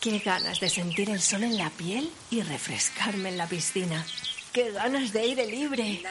[0.00, 4.02] Qué ganas de sentir el sol en la piel y refrescarme en la piscina.
[4.50, 6.02] ¡Qué ganas de aire libre!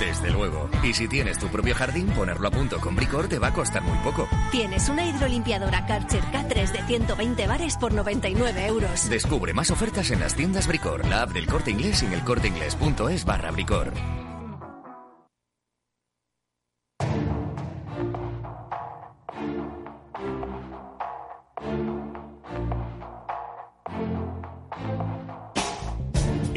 [0.00, 0.70] Desde luego.
[0.82, 3.82] Y si tienes tu propio jardín, ponerlo a punto con Bricor te va a costar
[3.82, 4.26] muy poco.
[4.50, 9.10] Tienes una hidrolimpiadora Karcher K3 de 120 bares por 99 euros.
[9.10, 13.50] Descubre más ofertas en las tiendas Bricor, la app del corte inglés en elcorteinglés.es barra
[13.50, 13.92] Bricor.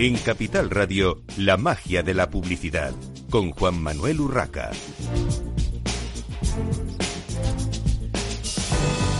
[0.02, 2.94] En Capital Radio, la magia de la publicidad,
[3.30, 4.72] con Juan Manuel Urraca.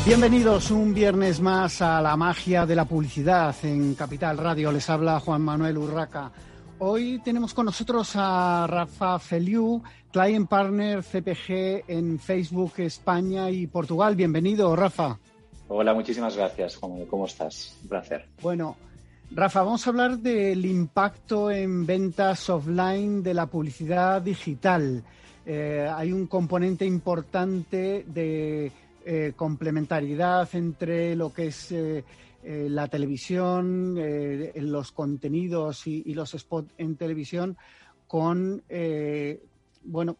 [0.06, 4.72] Bienvenidos un viernes más a la magia de la publicidad en Capital Radio.
[4.72, 6.32] Les habla Juan Manuel Urraca.
[6.78, 9.84] Hoy tenemos con nosotros a Rafa Feliu,
[10.14, 14.16] Client Partner CPG en Facebook España y Portugal.
[14.16, 15.20] Bienvenido, Rafa.
[15.68, 17.06] Hola, muchísimas gracias, Juan.
[17.08, 17.76] ¿Cómo estás?
[17.84, 18.30] Un placer.
[18.42, 18.78] Bueno,
[19.32, 25.04] Rafa, vamos a hablar del impacto en ventas offline de la publicidad digital.
[25.46, 28.72] Eh, hay un componente importante de
[29.06, 32.04] eh, complementariedad entre lo que es eh,
[32.42, 34.00] la televisión,
[34.56, 37.56] los contenidos y, y, los spots en televisión
[38.08, 38.64] con
[39.84, 40.18] bueno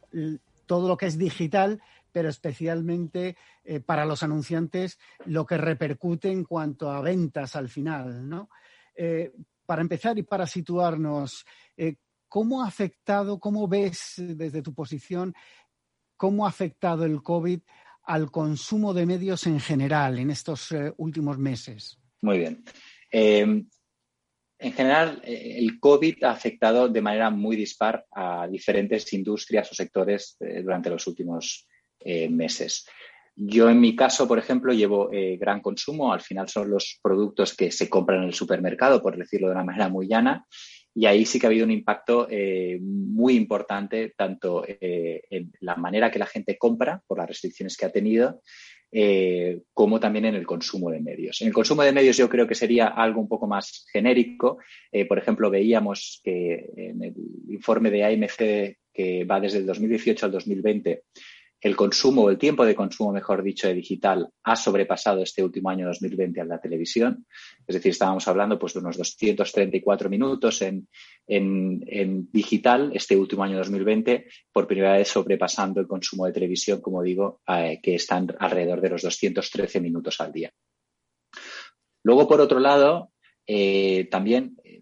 [0.68, 3.38] todo lo que es digital, pero especialmente
[3.86, 8.50] para los anunciantes lo que repercute en cuanto a ventas al final, ¿no?
[9.02, 9.32] Eh,
[9.66, 11.46] para empezar y para situarnos,
[11.78, 11.96] eh,
[12.28, 15.34] ¿cómo ha afectado, cómo ves desde tu posición,
[16.18, 17.62] cómo ha afectado el COVID
[18.04, 21.98] al consumo de medios en general en estos eh, últimos meses?
[22.22, 22.66] Muy bien.
[23.12, 23.70] en
[24.60, 30.90] general, el COVID ha afectado de manera muy dispar a diferentes industrias o sectores durante
[30.90, 31.66] los últimos
[32.30, 32.86] meses.
[33.42, 36.12] Yo en mi caso, por ejemplo, llevo eh, gran consumo.
[36.12, 39.64] Al final son los productos que se compran en el supermercado, por decirlo de una
[39.64, 40.46] manera muy llana.
[40.94, 45.78] Y ahí sí que ha habido un impacto eh, muy importante, tanto eh, en la
[45.78, 48.42] manera que la gente compra, por las restricciones que ha tenido,
[49.74, 51.40] como también en el consumo de medios.
[51.42, 54.58] En el consumo de medios yo creo que sería algo un poco más genérico.
[55.08, 57.14] por ejemplo, veíamos que en el
[57.50, 61.04] informe de AMC que va desde el 2018 al 2020,
[61.62, 65.88] el consumo, el tiempo de consumo, mejor dicho, de digital ha sobrepasado este último año
[65.88, 67.26] 2020 a la televisión.
[67.68, 70.88] Es decir, estábamos hablando pues, de unos 234 minutos en,
[72.32, 77.42] digital este último año 2020, por primera vez sobrepasando el consumo de televisión, como digo,
[77.48, 80.52] eh, que están alrededor de los 213 minutos al día.
[82.04, 83.12] Luego, por otro lado,
[83.46, 84.82] eh, también eh,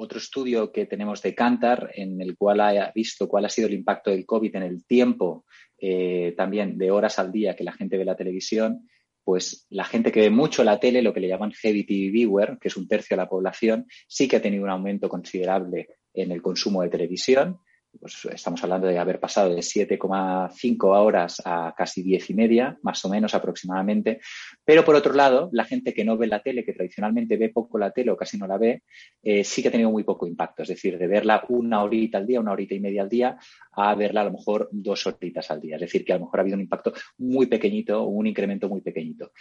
[0.00, 3.74] otro estudio que tenemos de Cantar, en el cual ha visto cuál ha sido el
[3.74, 5.44] impacto del COVID en el tiempo
[5.78, 8.88] eh, también de horas al día que la gente ve la televisión,
[9.22, 12.58] pues la gente que ve mucho la tele, lo que le llaman heavy TV viewer,
[12.60, 16.32] que es un tercio de la población, sí que ha tenido un aumento considerable en
[16.32, 17.60] el consumo de televisión
[17.98, 23.04] pues estamos hablando de haber pasado de 7,5 horas a casi 10 y media, más
[23.04, 24.20] o menos aproximadamente.
[24.64, 27.78] Pero por otro lado, la gente que no ve la tele, que tradicionalmente ve poco
[27.78, 28.82] la tele o casi no la ve,
[29.22, 30.62] eh, sí que ha tenido muy poco impacto.
[30.62, 33.38] Es decir, de verla una horita al día, una horita y media al día,
[33.72, 35.76] a verla a lo mejor dos horitas al día.
[35.76, 38.80] Es decir, que a lo mejor ha habido un impacto muy pequeñito, un incremento muy
[38.80, 39.32] pequeñito.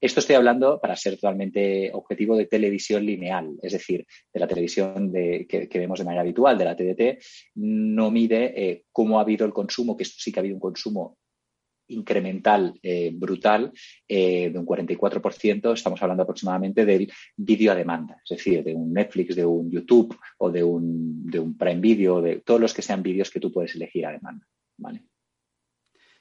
[0.00, 5.12] Esto estoy hablando, para ser totalmente objetivo, de televisión lineal, es decir, de la televisión
[5.12, 7.22] que, vemos de manera habitual, de la TDT,
[7.56, 11.18] no mide eh, cómo ha habido el consumo, que sí que ha habido un consumo
[11.88, 13.72] incremental brutal brutal
[14.08, 18.92] eh, de un 44%, estamos hablando aproximadamente del vídeo a demanda, es decir, de un
[18.92, 23.02] Netflix, de un YouTube o de un, de Prime Video, de todos los que sean
[23.02, 24.46] vídeos que tú puedes elegir a demanda.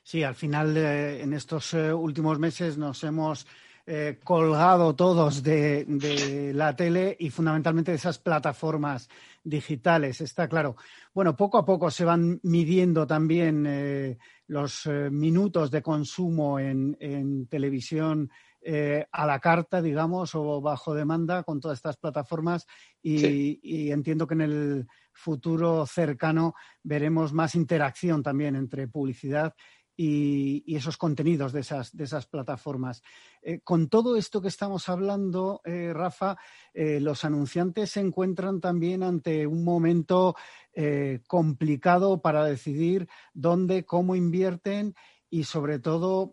[0.03, 3.45] Sí, al final eh, en estos últimos meses nos hemos
[3.91, 9.09] eh, colgado todos de, la tele y fundamentalmente de esas plataformas
[9.44, 10.75] digitales, está claro.
[11.11, 17.47] Bueno, poco a poco se van midiendo también eh, los eh, minutos de consumo en,
[17.50, 18.29] televisión
[19.11, 22.68] a la carta, digamos, o bajo demanda con todas estas plataformas
[23.01, 26.53] y entiendo que en el futuro cercano
[26.83, 29.56] veremos más interacción también entre publicidad
[30.01, 33.04] y, esos contenidos de esas, de esas plataformas.
[33.42, 36.38] Eh, con todo esto que estamos hablando, eh, Rafa,
[36.74, 40.36] eh, los anunciantes se encuentran también ante un momento
[41.28, 44.96] complicado para decidir dónde, cómo invierten
[45.30, 46.31] y sobre todo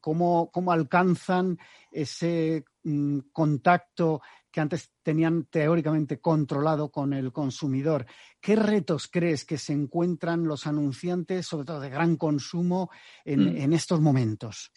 [0.00, 1.58] cómo, cómo, alcanzan
[1.92, 4.20] ese mm, contacto
[4.54, 8.06] que antes tenían teóricamente controlado con el consumidor.
[8.40, 12.88] ¿Qué retos crees que se encuentran los anunciantes, sobre todo de gran consumo,
[13.24, 13.72] en, mm.
[13.72, 14.70] estos momentos?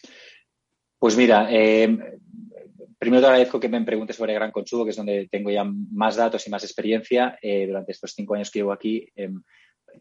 [0.98, 1.96] Pues mira, eh,
[2.98, 6.16] primero te agradezco que me preguntes sobre gran consumo, que es donde tengo ya más
[6.16, 9.08] datos y más experiencia eh, durante estos cinco años que llevo aquí.
[9.14, 9.40] Em,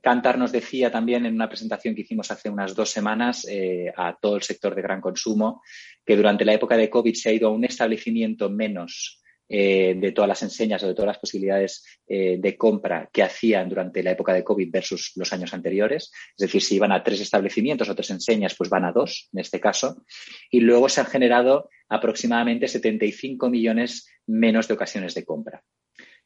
[0.02, 4.18] Cantar nos decía también en una presentación que hicimos hace unas dos semanas eh, a
[4.20, 5.62] todo el sector de gran consumo
[6.04, 10.12] que durante la época de COVID se ha ido a un establecimiento menos eh, de
[10.12, 14.12] todas las enseñas o de todas las posibilidades eh, de compra que hacían durante la
[14.12, 16.12] época de COVID versus los años anteriores.
[16.38, 19.40] Es decir, si iban a tres establecimientos o tres enseñas, pues van a dos en
[19.40, 20.04] este caso.
[20.52, 25.64] Y luego se han generado aproximadamente 75 millones menos de ocasiones de compra.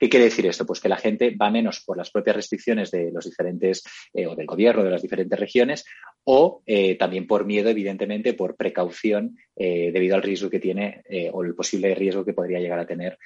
[0.01, 0.65] ¿Qué quiere decir esto?
[0.65, 3.83] Pues que la gente va menos por las propias restricciones de los diferentes
[4.15, 5.85] eh, o del gobierno de las diferentes regiones
[6.23, 11.03] o eh, también por miedo, evidentemente, por precaución eh, debido al riesgo que tiene
[11.33, 13.19] o el posible riesgo que podría llegar a tener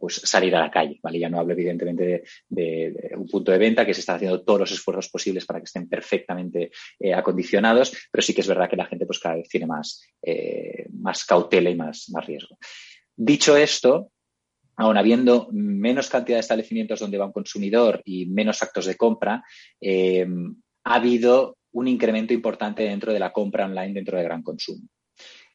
[0.00, 0.98] pues salir a la calle.
[1.02, 1.18] ¿vale?
[1.18, 4.72] Ya no hablo, evidentemente, de, un punto de venta que se está haciendo todos los
[4.72, 6.70] esfuerzos posibles para que estén perfectamente
[7.14, 10.00] acondicionados, pero sí que es verdad que la gente pues cada vez tiene más,
[10.92, 12.56] más cautela y más, más riesgo.
[13.14, 14.11] Dicho esto,
[14.82, 19.42] aún habiendo menos cantidad de establecimientos donde va un consumidor y menos actos de compra,
[19.80, 20.26] eh,
[20.84, 24.86] ha habido un incremento importante dentro de la compra online dentro de gran consumo.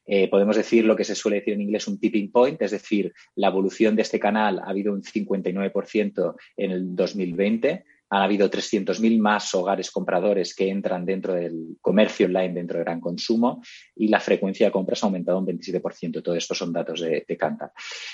[0.09, 3.13] Eh, podemos decir lo que se suele decir en inglés un tipping point, es decir,
[3.35, 9.19] la evolución de este canal ha habido un 59% en el 2020 han habido 300.000
[9.19, 13.61] más hogares compradores que entran dentro del comercio online, dentro de gran consumo,
[13.95, 16.23] y la frecuencia de compras ha aumentado un 27%.
[16.23, 17.71] Todo esto son datos de, de Cantar.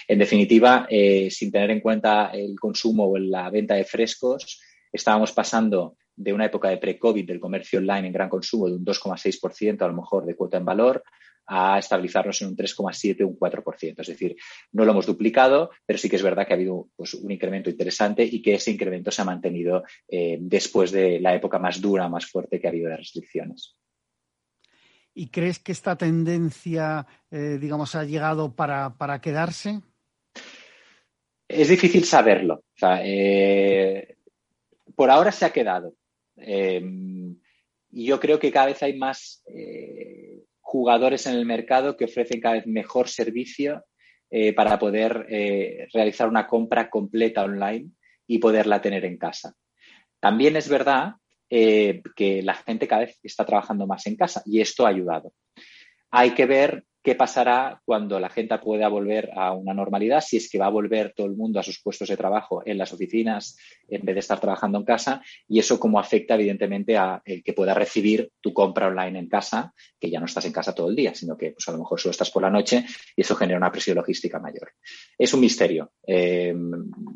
[0.08, 4.62] En definitiva, eh, sin tener en cuenta el consumo o la venta de frescos,
[4.92, 8.86] estábamos pasando de una época de pre-COVID del comercio online en gran consumo de un
[8.86, 11.04] 2,6% a lo mejor de cuota en valor
[11.46, 14.00] a estabilizarnos en un 3,7 o un 4%.
[14.00, 14.36] Es decir,
[14.72, 17.70] no lo hemos duplicado, pero sí que es verdad que ha habido pues, un incremento
[17.70, 22.08] interesante y que ese incremento se ha mantenido eh, después de la época más dura,
[22.10, 23.76] más fuerte que ha habido de restricciones.
[25.16, 29.82] ¿Y crees que esta tendencia, eh, digamos, ha llegado para, quedarse?
[31.48, 32.64] Es difícil saberlo.
[32.82, 34.16] Eh,
[34.96, 35.94] por ahora se ha quedado.
[36.36, 39.44] y yo creo que cada vez hay más
[40.74, 43.86] jugadores en el mercado que ofrecen cada vez mejor servicio
[44.32, 47.92] eh, para poder eh, realizar una compra completa online
[48.26, 49.54] y poderla tener en casa.
[50.20, 51.14] También es verdad
[51.48, 55.32] eh, que la gente cada vez está trabajando más en casa y esto ha ayudado.
[56.10, 60.50] Hay que ver qué pasará cuando la gente pueda volver a una normalidad, si es
[60.50, 63.58] que va a volver todo el mundo a sus puestos de trabajo en las oficinas
[63.90, 67.54] en vez de estar trabajando en casa y eso cómo afecta evidentemente a el que
[67.54, 70.96] pueda recibir tu compra online en casa, que ya no estás en casa todo el
[70.96, 72.86] día, sino que pues, a lo mejor solo estás por la noche
[73.16, 74.72] y eso genera una presión logística mayor.
[75.18, 75.92] Es un misterio.
[76.08, 76.56] Eh,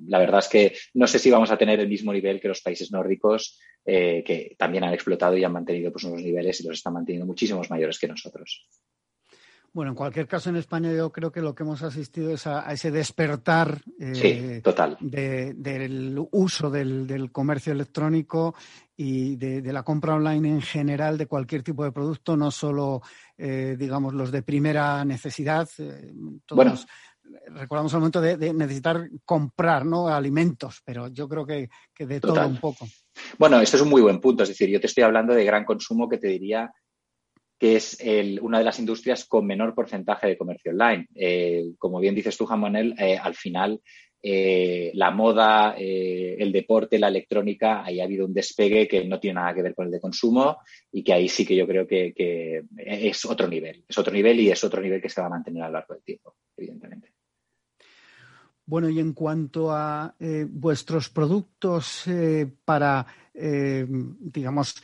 [0.07, 2.61] la verdad es que no sé si vamos a tener el mismo nivel que los
[2.61, 6.75] países nórdicos, eh, que también han explotado y han mantenido pues, unos niveles y los
[6.75, 8.67] están manteniendo muchísimos mayores que nosotros.
[9.77, 12.73] Bueno, en cualquier caso, en España yo creo que lo que hemos asistido es a,
[12.73, 14.97] ese despertar eh, total.
[14.99, 18.55] del uso del, comercio electrónico
[18.95, 23.03] y de, la compra online en general de cualquier tipo de producto, no solo,
[23.37, 25.69] eh, digamos, los de primera necesidad.
[25.77, 26.11] Eh,
[26.43, 26.87] todos
[27.49, 30.07] recordamos el momento de, necesitar comprar ¿no?
[30.07, 31.69] alimentos, pero yo creo que,
[31.99, 32.87] de todo un poco.
[33.37, 34.41] Bueno, esto es un muy buen punto.
[34.41, 36.73] Es decir, yo te estoy hablando de gran consumo que te diría
[37.59, 37.97] que es
[38.41, 41.07] una de las industrias con menor porcentaje de comercio online.
[41.15, 43.81] Eh, como bien dices tú, Juan Manuel, eh, al final
[44.21, 49.35] eh, la moda, el deporte, la electrónica, ahí ha habido un despegue que no tiene
[49.35, 50.57] nada que ver con el de consumo
[50.91, 54.39] y que ahí sí que yo creo que, que es otro nivel, es otro nivel
[54.39, 57.16] y es otro nivel que se va a mantener a lo largo del tiempo, evidentemente.
[58.67, 64.83] Bueno, y en cuanto a eh, vuestros productos eh, para, eh, digamos,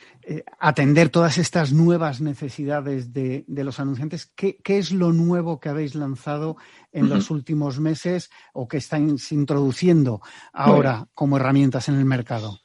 [0.58, 6.56] atender todas estas nuevas necesidades de, los anunciantes, ¿qué, es lo nuevo que habéis lanzado
[6.92, 10.22] en los últimos meses o que estáis introduciendo
[10.54, 12.60] ahora como herramientas en el mercado?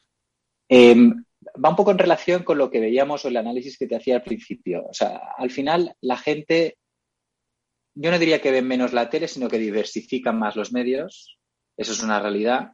[0.70, 1.22] Em,
[1.62, 4.16] va un poco en relación con lo que veíamos o el análisis que te hacía
[4.16, 4.86] al principio.
[4.88, 6.78] O sea, al final la gente
[7.94, 11.38] yo no diría que ven menos la tele, sino que diversifican más los medios.
[11.76, 12.72] Eso es una realidad.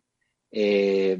[0.50, 1.18] Eh,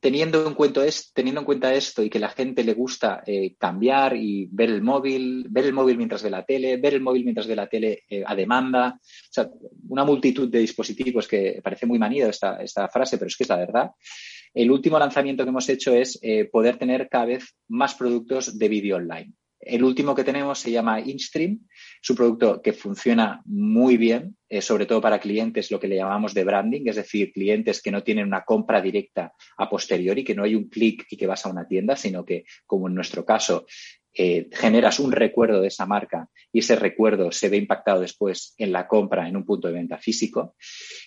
[0.00, 0.82] teniendo, en cuenta
[1.14, 4.82] teniendo en cuenta esto y que la gente le gusta eh, cambiar y ver el
[4.82, 8.02] móvil, ver el móvil mientras ve la tele, ver el móvil mientras ve la tele
[8.08, 9.48] eh, a demanda, o sea,
[9.88, 13.48] una multitud de dispositivos que parece muy manido esta, esta frase, pero es que es
[13.48, 13.90] la verdad.
[14.52, 16.20] El último lanzamiento que hemos hecho es
[16.52, 19.34] poder tener cada vez más productos de vídeo online.
[19.64, 21.58] El último que tenemos se llama InStream,
[22.02, 25.96] es un producto que funciona muy bien, eh, sobre todo para clientes, lo que le
[25.96, 30.34] llamamos de branding, es decir, clientes que no tienen una compra directa a posteriori, que
[30.34, 33.24] no hay un clic y que vas a una tienda, sino que, como en nuestro
[33.24, 33.66] caso,
[34.16, 38.70] eh, generas un recuerdo de esa marca y ese recuerdo se ve impactado después en
[38.70, 40.54] la compra en un punto de venta físico.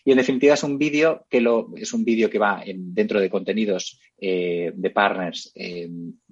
[0.04, 3.30] Y en definitiva es un vídeo que lo, es un vídeo que va dentro de
[3.30, 5.88] contenidos eh, de partners eh,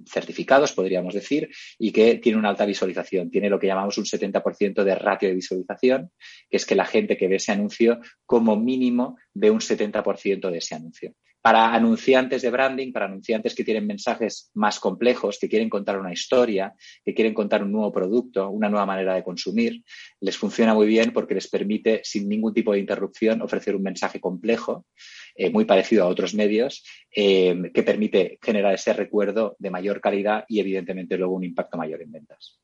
[0.05, 3.32] certificados, podríamos decir, y que tiene una alta visualización.
[3.32, 6.12] Tiene lo que llamamos un 70% de ratio de visualización,
[6.50, 10.58] que es que la gente que ve ese anuncio como mínimo ve un 70% de
[10.58, 11.13] ese anuncio
[11.45, 16.11] para anunciantes de branding, para anunciantes que tienen mensajes más complejos, que quieren contar una
[16.11, 16.73] historia,
[17.03, 19.83] que quieren contar un nuevo producto, una nueva manera de consumir,
[20.21, 24.19] les funciona muy bien porque les permite, sin ningún tipo de interrupción, ofrecer un mensaje
[24.19, 24.87] complejo,
[25.35, 26.83] eh, muy parecido a otros medios,
[27.15, 32.01] eh, que permite generar ese recuerdo de mayor calidad y, evidentemente, luego un impacto mayor
[32.01, 32.59] en ventas.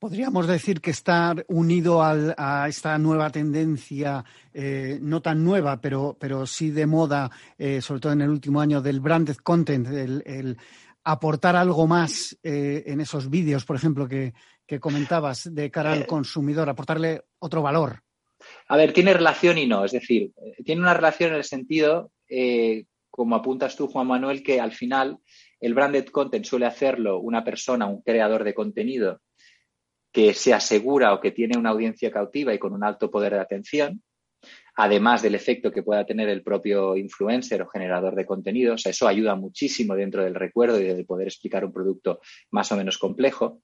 [0.00, 6.46] Podríamos decir que estar unido a esta nueva tendencia, eh, no tan nueva, pero, pero
[6.46, 10.56] sí de moda, eh, sobre todo en el último año, del branded content, el,
[11.04, 14.32] aportar algo más eh, en esos vídeos, por ejemplo, que,
[14.80, 18.00] comentabas de cara al consumidor, aportarle otro valor.
[18.68, 19.84] A ver, tiene relación y no.
[19.84, 20.32] Es decir,
[20.64, 22.12] tiene una relación en el sentido,
[23.10, 25.18] como apuntas tú, Juan Manuel, que al final
[25.60, 29.20] el branded content suele hacerlo una persona, un creador de contenido
[30.12, 33.40] que se asegura o que tiene una audiencia cautiva y con un alto poder de
[33.40, 34.02] atención,
[34.74, 38.86] además del efecto que pueda tener el propio influencer o generador de contenidos.
[38.86, 42.98] Eso ayuda muchísimo dentro del recuerdo y de poder explicar un producto más o menos
[42.98, 43.62] complejo.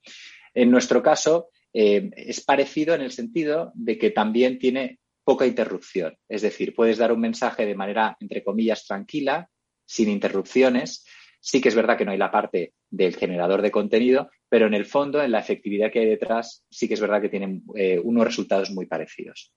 [0.55, 6.17] En nuestro caso, eh, es parecido en el sentido de que también tiene poca interrupción.
[6.29, 9.51] Es decir, puedes dar un mensaje de manera, entre comillas, tranquila,
[9.85, 11.05] sin interrupciones.
[11.47, 14.75] Sí que es verdad que no hay la parte del generador de contenido, pero en
[14.75, 18.01] el fondo, en la efectividad que hay detrás, sí que es verdad que tienen eh,
[18.03, 19.53] unos resultados muy parecidos.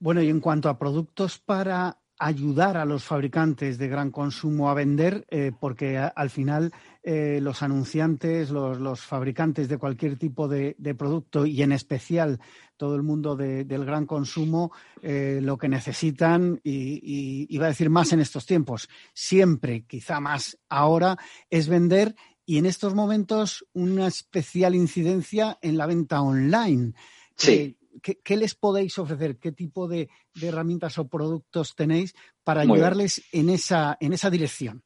[0.00, 4.74] Bueno, y en cuanto a productos para ayudar a los fabricantes de gran consumo a
[4.74, 6.70] vender, eh, porque al final
[7.02, 12.38] eh, los anunciantes, los, fabricantes de cualquier tipo de, producto y en especial
[12.76, 14.72] todo el mundo del gran consumo,
[15.02, 20.58] lo que necesitan, y, y, iba a decir más en estos tiempos, siempre, quizá más
[20.68, 21.18] ahora,
[21.50, 22.14] es vender
[22.50, 26.94] y en estos momentos una especial incidencia en la venta online.
[27.36, 27.78] Sí.
[28.00, 29.38] ¿Qué, les podéis ofrecer?
[29.38, 30.08] ¿Qué tipo de,
[30.40, 32.14] herramientas o productos tenéis
[32.44, 34.82] para ayudarles en esa, en esa dirección?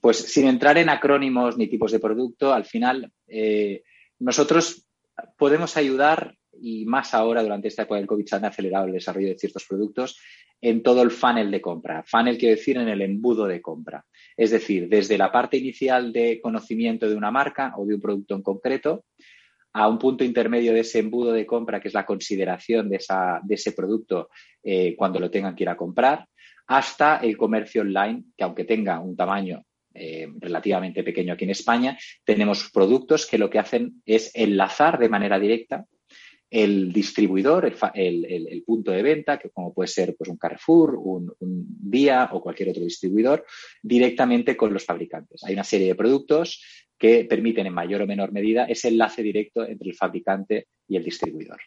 [0.00, 3.82] Pues sin entrar en acrónimos ni tipos de producto, al final eh,
[4.20, 4.86] nosotros
[5.36, 9.28] podemos ayudar, y más ahora durante esta época del COVID se han acelerado el desarrollo
[9.28, 10.18] de ciertos productos,
[10.60, 12.02] en todo el funnel de compra.
[12.04, 14.04] Funnel quiere decir en el embudo de compra.
[14.36, 18.34] Es decir, desde la parte inicial de conocimiento de una marca o de un producto
[18.34, 19.04] en concreto,
[19.78, 23.40] a un punto intermedio de ese embudo de compra, que es la consideración de, esa,
[23.44, 24.28] de ese producto
[24.60, 26.26] eh, cuando lo tengan que ir a comprar,
[26.66, 31.96] hasta el comercio online, que aunque tenga un tamaño eh, relativamente pequeño aquí en España,
[32.24, 35.86] tenemos productos que lo que hacen es enlazar de manera directa
[36.50, 41.28] el distribuidor, el, punto de venta, que como puede ser pues, un Carrefour, un,
[41.90, 43.46] Día o cualquier otro distribuidor,
[43.82, 45.42] directamente con los fabricantes.
[45.44, 46.62] Hay una serie de productos
[46.98, 51.04] que permiten en mayor o menor medida ese enlace directo entre el fabricante y el
[51.04, 51.60] distribuidor.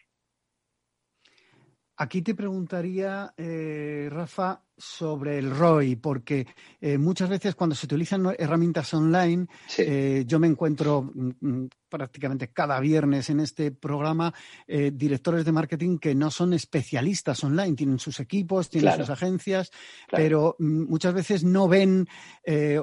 [1.96, 6.46] Aquí te preguntaría, eh, Rafa, sobre el ROI, porque
[6.80, 9.46] eh, muchas veces cuando se utilizan herramientas online,
[9.78, 14.32] eh, yo me encuentro mm, mm, prácticamente cada viernes en este programa
[14.66, 19.70] directores de marketing que no son especialistas online, tienen sus equipos, tienen sus agencias,
[20.10, 22.08] pero mm, muchas veces no ven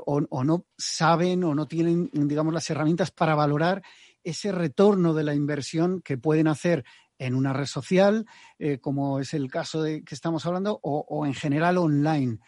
[0.06, 3.82] o, o no saben o no tienen, digamos, las herramientas para valorar
[4.24, 6.86] ese retorno de la inversión que pueden hacer
[7.19, 8.25] en una red social,
[8.57, 12.39] eh, como es el caso de que estamos hablando, o, en general online.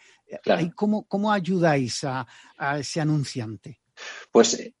[0.74, 2.26] ¿Cómo, ¿Cómo, ayudáis a,
[2.78, 3.80] ese anunciante?
[4.32, 4.72] Pues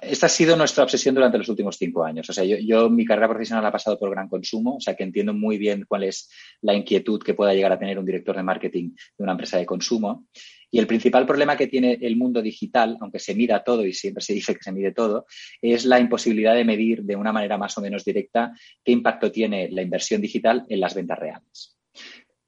[0.00, 2.28] esta ha sido nuestra obsesión durante los últimos cinco años.
[2.30, 5.34] O sea, yo, mi carrera profesional ha pasado por gran consumo, o sea que entiendo
[5.34, 6.30] muy bien cuál es
[6.62, 9.66] la inquietud que pueda llegar a tener un director de marketing de una empresa de
[9.66, 10.26] consumo.
[10.70, 14.24] Y el principal problema que tiene el mundo digital, aunque se mira todo y siempre
[14.24, 15.26] se dice que se mide todo,
[15.62, 19.68] es la imposibilidad de medir de una manera más o menos directa qué impacto tiene
[19.70, 21.73] la inversión digital en las ventas reales.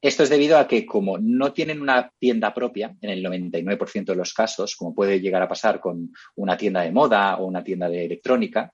[0.07, 4.15] Esto es debido a que como no tienen una tienda propia, en el 99% de
[4.15, 7.89] los casos, como puede llegar a pasar con una tienda de moda o una tienda
[7.89, 8.73] de electrónica,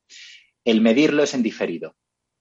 [0.63, 1.97] el medirlo es en diferido.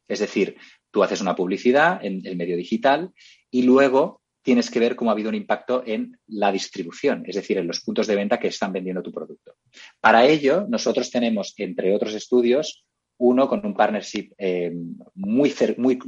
[0.10, 0.58] Es decir,
[0.92, 3.14] tú haces una publicidad en el medio digital
[3.50, 7.60] y luego tienes que ver cómo ha habido un impacto en la distribución, es decir,
[7.60, 9.56] en los puntos de venta que están vendiendo tu producto.
[10.02, 12.84] Para ello, nosotros tenemos, entre otros estudios,
[13.22, 14.72] uno con un partnership eh,
[15.14, 16.00] muy, muy,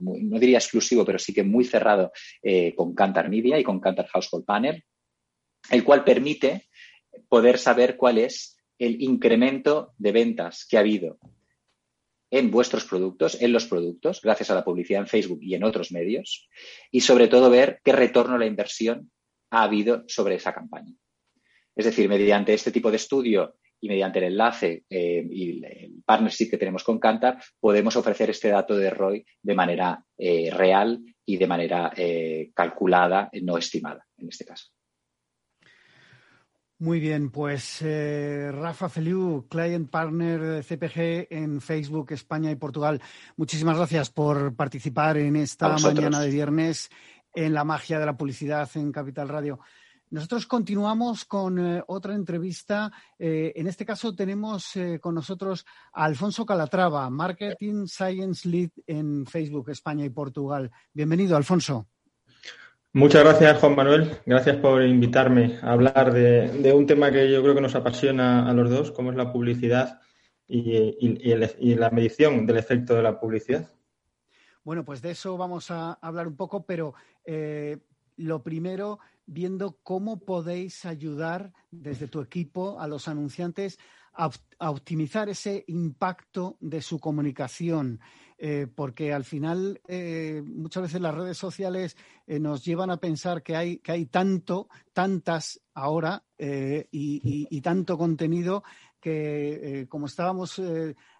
[0.00, 4.06] no diría exclusivo, pero sí que muy cerrado eh, con Cantar Media y con Cantar
[4.06, 4.84] Household Panel,
[5.70, 6.68] el cual permite
[7.28, 11.18] poder saber cuál es el incremento de ventas que ha habido
[12.30, 15.90] en vuestros productos, en los productos, gracias a la publicidad en Facebook y en otros
[15.90, 16.48] medios,
[16.92, 19.10] y sobre todo ver qué retorno la inversión
[19.50, 20.94] ha habido sobre esa campaña.
[21.74, 26.50] Es decir, mediante este tipo de estudio y mediante el enlace eh, y el partnership
[26.50, 31.36] que tenemos con Cantar, podemos ofrecer este dato de ROI de manera eh, real y
[31.36, 34.68] de manera eh, calculada, no estimada en este caso.
[36.78, 43.00] Muy bien, pues Rafa Feliu, Client Partner de CPG en Facebook, España y Portugal.
[43.36, 46.90] Muchísimas gracias por participar en esta mañana de viernes
[47.34, 49.60] en la magia de la publicidad en Capital Radio.
[50.12, 52.92] Nosotros continuamos con eh, otra entrevista.
[53.18, 59.24] Eh, en este caso tenemos eh, con nosotros a Alfonso Calatrava, Marketing Science Lead en
[59.24, 60.70] Facebook, España y Portugal.
[60.92, 61.86] Bienvenido, Alfonso.
[62.92, 64.18] Muchas gracias, Juan Manuel.
[64.26, 68.52] Gracias por invitarme a hablar de, un tema que yo creo que nos apasiona a
[68.52, 70.02] los dos, como es la publicidad
[70.46, 73.66] y la medición del efecto de la publicidad.
[74.62, 76.92] Bueno, pues de eso vamos a hablar un poco, pero
[78.16, 83.78] lo primero, viendo cómo podéis ayudar desde tu equipo a los anunciantes
[84.14, 84.30] a,
[84.70, 88.00] optimizar ese impacto de su comunicación.
[88.38, 93.42] Eh, porque al final eh, muchas veces las redes sociales eh, nos llevan a pensar
[93.42, 98.64] que hay, que hay tanto, tantas ahora y, tanto contenido
[99.00, 100.60] que, como estábamos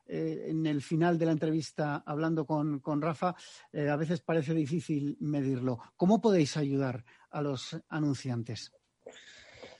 [0.06, 3.34] en el final de la entrevista hablando con, con Rafa,
[3.72, 5.78] a veces parece difícil medirlo.
[5.96, 8.72] ¿Cómo podéis ayudar a los anunciantes.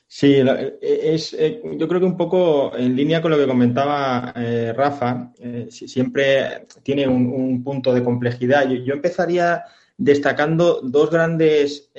[0.07, 0.43] Sí,
[0.83, 5.33] es, eh, yo creo que un poco en línea con lo que comentaba eh, Rafa,
[5.39, 8.69] eh, siempre tiene un, punto de complejidad.
[8.69, 9.65] Yo, empezaría
[9.97, 11.91] destacando dos grandes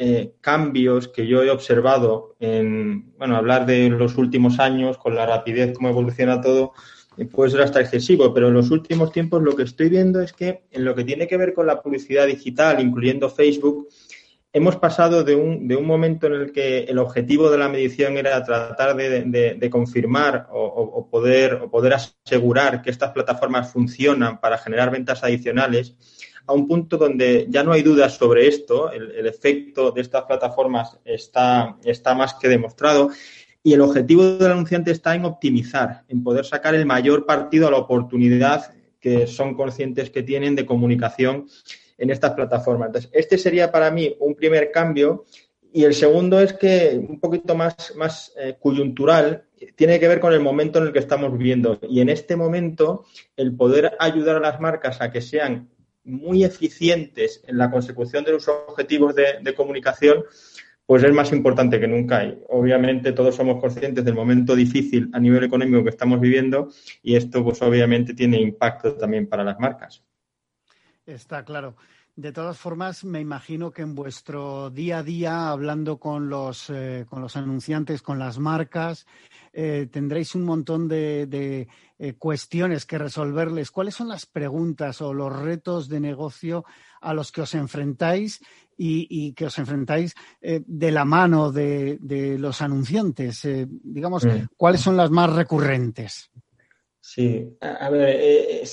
[0.42, 5.74] cambios que yo he observado en, bueno, hablar de los últimos años, con la rapidez
[5.74, 6.74] como evoluciona todo,
[7.32, 10.64] puede ser hasta excesivo, pero en los últimos tiempos lo que estoy viendo es que
[10.72, 13.88] en lo que tiene que ver con la publicidad digital, incluyendo Facebook,
[14.54, 18.18] hemos pasado de un, de un, momento en el que el objetivo de la medición
[18.18, 24.92] era tratar de, confirmar o, poder, o poder asegurar que estas plataformas funcionan para generar
[24.92, 25.96] ventas adicionales,
[26.46, 31.00] a un punto donde ya no hay dudas sobre esto, el, efecto de estas plataformas
[31.04, 33.10] está, está más que demostrado.
[33.64, 37.72] Y el objetivo del anunciante está en optimizar, en poder sacar el mayor partido a
[37.72, 41.48] la oportunidad que son conscientes que tienen de comunicación
[41.98, 42.88] en estas plataformas.
[42.88, 45.26] Entonces, este sería para mí un primer cambio.
[45.72, 49.46] Y el segundo es que un poquito más, más eh, coyuntural,
[49.76, 51.80] tiene que ver con el momento en el que estamos viviendo.
[51.90, 55.70] Y en este momento, el poder ayudar a las marcas a que sean
[56.04, 60.24] muy eficientes en la consecución de los objetivos de, de comunicación,
[60.86, 62.24] pues es más importante que nunca.
[62.26, 66.70] Y obviamente todos somos conscientes del momento difícil a nivel económico que estamos viviendo
[67.02, 70.04] y esto pues obviamente tiene impacto también para las marcas.
[71.06, 71.76] Está claro.
[72.16, 77.08] De todas formas, me imagino que en vuestro día a día, hablando con los, eh,
[77.10, 79.08] con los anunciantes, con las marcas,
[79.52, 81.68] eh, tendréis un montón de,
[81.98, 83.72] eh, cuestiones que resolverles.
[83.72, 86.66] ¿Cuáles son las preguntas o los retos de negocio
[87.02, 88.42] a los que os enfrentáis
[88.78, 91.98] y, que os enfrentáis de la mano de,
[92.40, 93.48] los anunciantes?
[93.68, 94.48] digamos, mm.
[94.58, 96.32] ¿cuáles son las más recurrentes?
[97.06, 98.64] Sí, a ver, eh,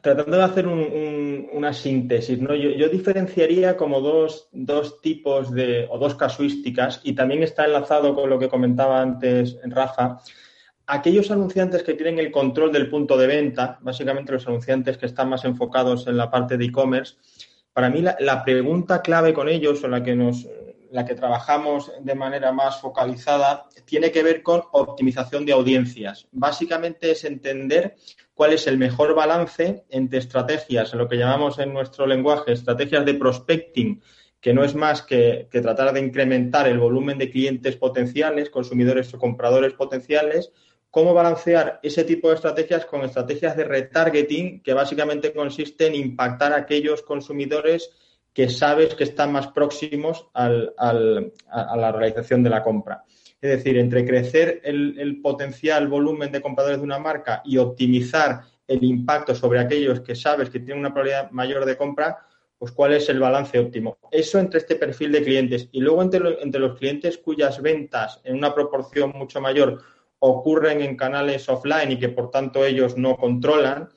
[0.00, 2.54] tratando de hacer una síntesis, ¿no?
[2.54, 8.30] Yo, diferenciaría como dos, dos, tipos de, o dos casuísticas, y también está enlazado con
[8.30, 10.20] lo que comentaba antes Rafa,
[10.86, 15.30] aquellos anunciantes que tienen el control del punto de venta, básicamente los anunciantes que están
[15.30, 17.16] más enfocados en la parte de e-commerce,
[17.74, 20.48] para mí la, pregunta clave con ellos, o la que nos,
[20.92, 26.28] la que trabajamos de manera más focalizada, tiene que ver con optimización de audiencias.
[26.30, 27.96] Básicamente es entender
[28.32, 33.14] cuál es el mejor balance entre estrategias, lo que llamamos en nuestro lenguaje estrategias de
[33.14, 34.00] prospecting,
[34.40, 39.18] que no es más que, tratar de incrementar el volumen de clientes potenciales, consumidores o
[39.18, 40.52] compradores potenciales,
[40.94, 46.52] cómo balancear ese tipo de estrategias con estrategias de retargeting, que básicamente consiste en impactar
[46.52, 47.90] a aquellos consumidores
[48.32, 53.02] que sabes que están más próximos a la realización de la compra.
[53.40, 58.84] Es decir, entre crecer el, potencial volumen de compradores de una marca y optimizar el
[58.84, 62.18] impacto sobre aquellos que sabes que tienen una probabilidad mayor de compra,
[62.56, 63.98] pues cuál es el balance óptimo.
[64.12, 68.54] Eso entre este perfil de clientes y luego entre los clientes cuyas ventas en una
[68.54, 69.82] proporción mucho mayor
[70.26, 73.88] ocurren en canales offline y que por tanto ellos no controlan,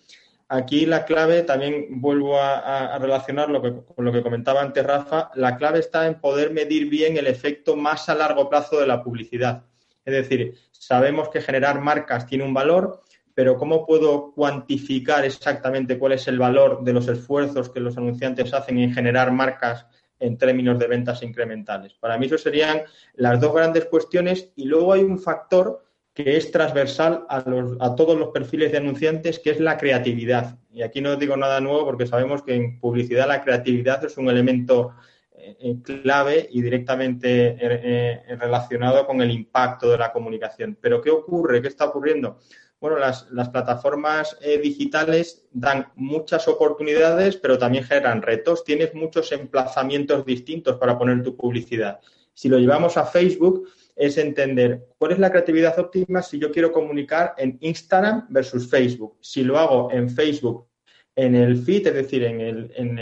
[0.49, 5.79] Aquí la clave, también vuelvo a, relacionarlo con lo que comentaba antes Rafa, la clave
[5.79, 9.65] está en poder medir bien el efecto más a largo plazo de la publicidad.
[10.05, 13.01] Es decir, sabemos que generar marcas tiene un valor,
[13.33, 18.53] pero ¿cómo puedo cuantificar exactamente cuál es el valor de los esfuerzos que los anunciantes
[18.53, 19.85] hacen en generar marcas
[20.17, 21.93] en términos de ventas incrementales?
[21.95, 22.83] Para mí eso serían
[23.15, 25.86] las dos grandes cuestiones y luego hay un factor
[26.17, 27.43] que es transversal a,
[27.79, 30.57] a, todos los perfiles de anunciantes, que es la creatividad.
[30.71, 34.27] Y aquí no digo nada nuevo porque sabemos que en publicidad la creatividad es un
[34.27, 34.95] elemento
[35.35, 40.75] eh, clave y directamente eh, eh, relacionado con el impacto de la comunicación.
[40.81, 41.61] Pero ¿qué ocurre?
[41.61, 42.39] ¿Qué está ocurriendo?
[42.79, 48.63] Bueno, las plataformas digitales dan muchas oportunidades, pero también generan retos.
[48.63, 51.99] Tienes muchos emplazamientos distintos para poner tu publicidad.
[52.37, 56.71] Si lo llevamos a Facebook, es entender cuál es la creatividad óptima si yo quiero
[56.71, 59.17] comunicar en Instagram versus Facebook.
[59.21, 60.67] Si lo hago en Facebook,
[61.15, 62.99] en el feed, es decir, en el, en,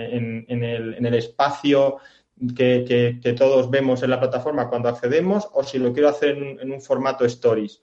[0.64, 1.98] el, en el espacio
[2.56, 6.82] que, todos vemos en la plataforma cuando accedemos, o si lo quiero hacer en, un
[6.82, 7.82] formato stories.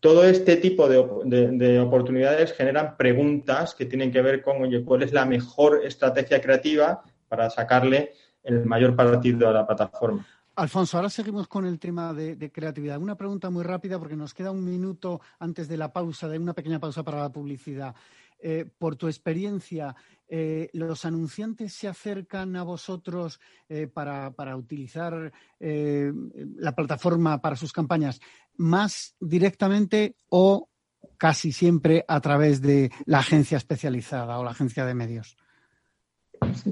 [0.00, 5.04] Todo este tipo de, de, oportunidades generan preguntas que tienen que ver con, oye, ¿cuál
[5.04, 10.26] es la mejor estrategia creativa para sacarle el mayor partido a la plataforma?
[10.54, 13.00] Alfonso, ahora seguimos con el tema de, creatividad.
[13.00, 16.52] Una pregunta muy rápida porque nos queda un minuto antes de la pausa, de una
[16.52, 17.94] pequeña pausa para la publicidad.
[18.38, 19.96] Eh, por tu experiencia,
[20.28, 28.20] eh, ¿los anunciantes se acercan a vosotros eh, para, utilizar la plataforma para sus campañas
[28.56, 30.68] más directamente o
[31.16, 35.38] casi siempre a través de la agencia especializada o la agencia de medios?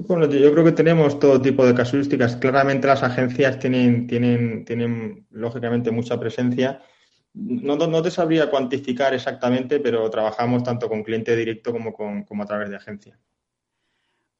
[0.07, 2.35] Bueno, yo creo que tenemos todo tipo de casuísticas.
[2.35, 6.81] Claramente las agencias tienen, tienen, tienen lógicamente mucha presencia.
[7.33, 12.43] No, no, te sabría cuantificar exactamente, pero trabajamos tanto con cliente directo como, con, como
[12.43, 13.17] a través de agencia.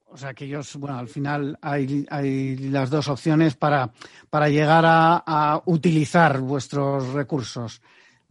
[0.05, 3.91] O sea que ellos, bueno, al final hay, hay las dos opciones para,
[4.29, 7.81] para llegar a utilizar vuestros recursos.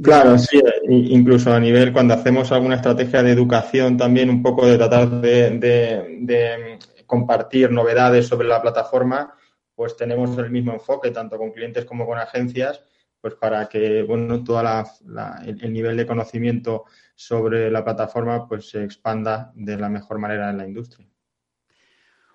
[0.02, 0.58] Claro, sí,
[0.88, 6.78] incluso a nivel cuando hacemos alguna estrategia de educación también un poco de tratar de,
[7.10, 9.34] compartir novedades sobre la plataforma,
[9.74, 12.84] pues tenemos el mismo enfoque tanto con clientes como con agencias,
[13.20, 16.84] pues para que bueno todo el, nivel de conocimiento
[17.16, 21.08] sobre la plataforma pues se expanda de la mejor manera en la industria.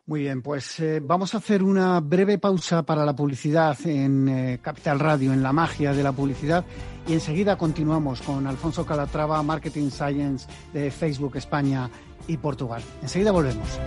[0.08, 4.60] Muy bien, pues eh, vamos a hacer una breve pausa para la publicidad en eh,
[4.62, 6.66] Capital Radio, en la magia de la publicidad,
[7.08, 11.90] y enseguida continuamos con Alfonso Calatrava, Marketing Science de Facebook España
[12.28, 12.84] y Portugal.
[13.02, 13.80] Enseguida volvemos.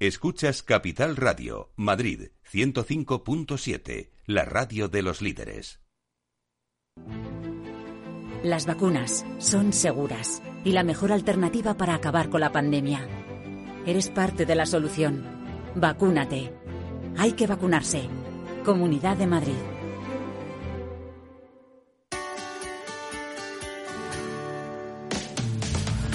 [0.00, 5.82] Escuchas Capital Radio, Madrid 105.7, la radio de los líderes.
[8.42, 13.06] Las vacunas son seguras y la mejor alternativa para acabar con la pandemia.
[13.84, 15.22] Eres parte de la solución.
[15.74, 16.50] Vacúnate.
[17.18, 18.08] Hay que vacunarse.
[18.64, 19.79] Comunidad de Madrid.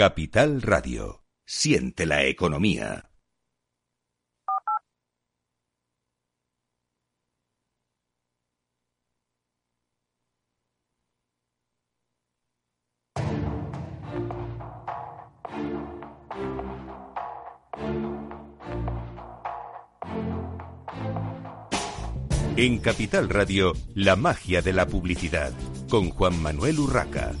[0.00, 1.26] Capital Radio.
[1.44, 3.10] Siente la economía.
[22.56, 25.52] En Capital Radio, la magia de la publicidad,
[25.90, 27.34] con Juan Manuel Urraca.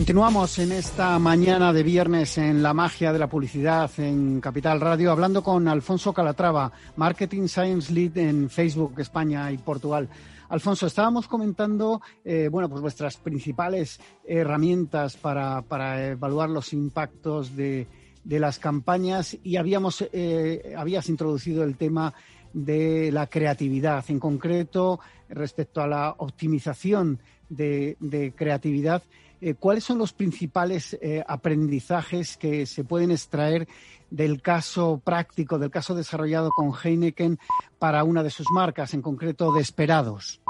[0.00, 5.12] Continuamos en esta mañana de viernes en la magia de la publicidad en Capital Radio,
[5.12, 10.08] hablando con Alfonso Calatrava, Marketing Science Lead en Facebook España y Portugal.
[10.48, 15.62] Alfonso, estábamos comentando, eh, bueno, pues vuestras principales herramientas para,
[16.06, 17.86] evaluar los impactos de,
[18.24, 22.14] las campañas y habíamos, eh, habías introducido el tema
[22.54, 29.02] de la creatividad, en concreto respecto a la optimización de, creatividad.
[29.40, 33.66] Eh, ¿Cuáles son los principales eh, aprendizajes que se pueden extraer
[34.10, 37.38] del caso práctico, del caso desarrollado con Heineken
[37.78, 40.42] para una de sus marcas, en concreto Desperados?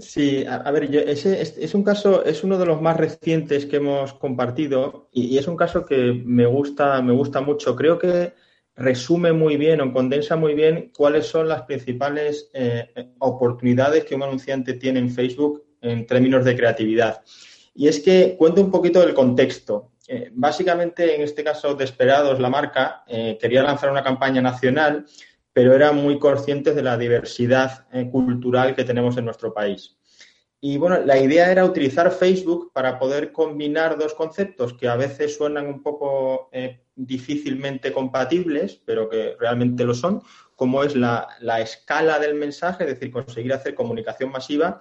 [0.00, 4.12] Sí, a, ver, ese es, un caso, es uno de los más recientes que hemos
[4.12, 7.74] compartido y, es un caso que me gusta, me gusta mucho.
[7.74, 8.34] Creo que
[8.76, 14.24] resume muy bien o condensa muy bien cuáles son las principales eh, oportunidades que un
[14.24, 17.22] anunciante tiene en Facebook en términos de creatividad.
[17.74, 19.92] Y es que cuento un poquito del contexto.
[20.06, 25.06] Eh, básicamente, en este caso, Desperados, la marca, eh, quería lanzar una campaña nacional,
[25.52, 29.96] pero eran muy conscientes de la diversidad cultural que tenemos en nuestro país.
[30.60, 35.36] Y bueno, la idea era utilizar Facebook para poder combinar dos conceptos que a veces
[35.36, 36.48] suenan un poco
[36.98, 40.22] difícilmente compatibles, pero que realmente lo son,
[40.56, 41.28] como es la,
[41.60, 44.80] escala del mensaje, es decir, conseguir hacer comunicación masiva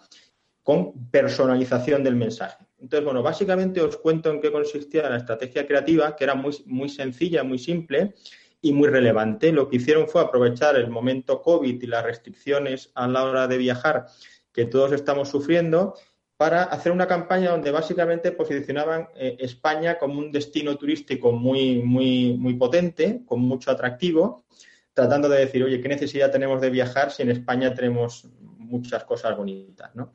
[0.68, 2.66] con personalización del mensaje.
[2.78, 6.90] Entonces, bueno, básicamente os cuento en qué consistía la estrategia creativa, que era muy, muy
[6.90, 8.16] sencilla, muy simple
[8.62, 9.54] y muy relevante.
[9.54, 13.58] Lo que hicieron fue aprovechar el momento COVID y las restricciones a la hora de
[13.58, 14.08] viajar
[14.52, 15.94] que todos estamos sufriendo
[16.36, 22.36] para hacer una campaña donde básicamente posicionaban eh, España como un destino turístico muy, muy,
[22.38, 24.44] muy potente, con mucho atractivo,
[24.94, 28.28] tratando de decir, oye, ¿qué necesidad tenemos de viajar si en España tenemos
[28.58, 29.96] muchas cosas bonitas?
[29.96, 30.12] ¿no?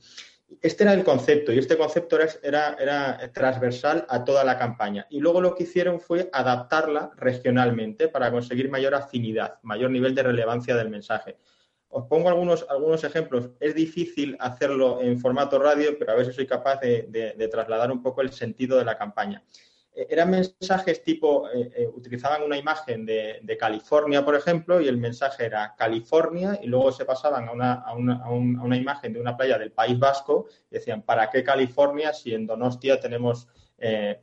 [0.60, 5.06] Este era el concepto y este concepto era, era, transversal a toda la campaña.
[5.10, 10.22] Y luego lo que hicieron fue adaptarla regionalmente para conseguir mayor afinidad, mayor nivel de
[10.22, 11.38] relevancia del mensaje.
[11.88, 13.50] Os pongo algunos, algunos ejemplos.
[13.60, 18.22] Es difícil hacerlo en formato radio, pero a veces soy capaz de, trasladar un poco
[18.22, 19.42] el sentido de la campaña.
[19.94, 24.96] Eh, eran mensajes tipo, eh, eh, utilizaban una imagen de, California, por ejemplo, y el
[24.96, 29.58] mensaje era California, y luego se pasaban a una, a una, imagen de una playa
[29.58, 33.48] del País Vasco, y decían, ¿para qué California si en Donostia tenemos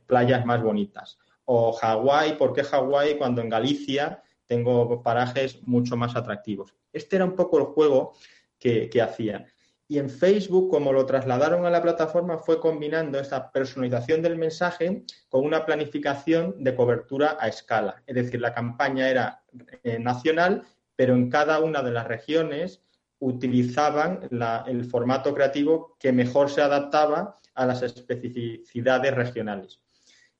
[0.06, 1.18] playas más bonitas?
[1.44, 6.74] O Hawái, ¿por qué Hawái cuando en Galicia tengo parajes mucho más atractivos.
[6.92, 8.14] Este era un poco el juego
[8.58, 9.46] que, hacía.
[9.90, 15.02] Y en Facebook, como lo trasladaron a la plataforma, fue combinando esa personalización del mensaje
[15.28, 18.00] con una planificación de cobertura a escala.
[18.06, 19.42] Es decir, la campaña era
[19.82, 20.62] eh, nacional,
[20.94, 22.84] pero en cada una de las regiones
[23.18, 24.28] utilizaban
[24.68, 29.80] el formato creativo que mejor se adaptaba a las especificidades regionales.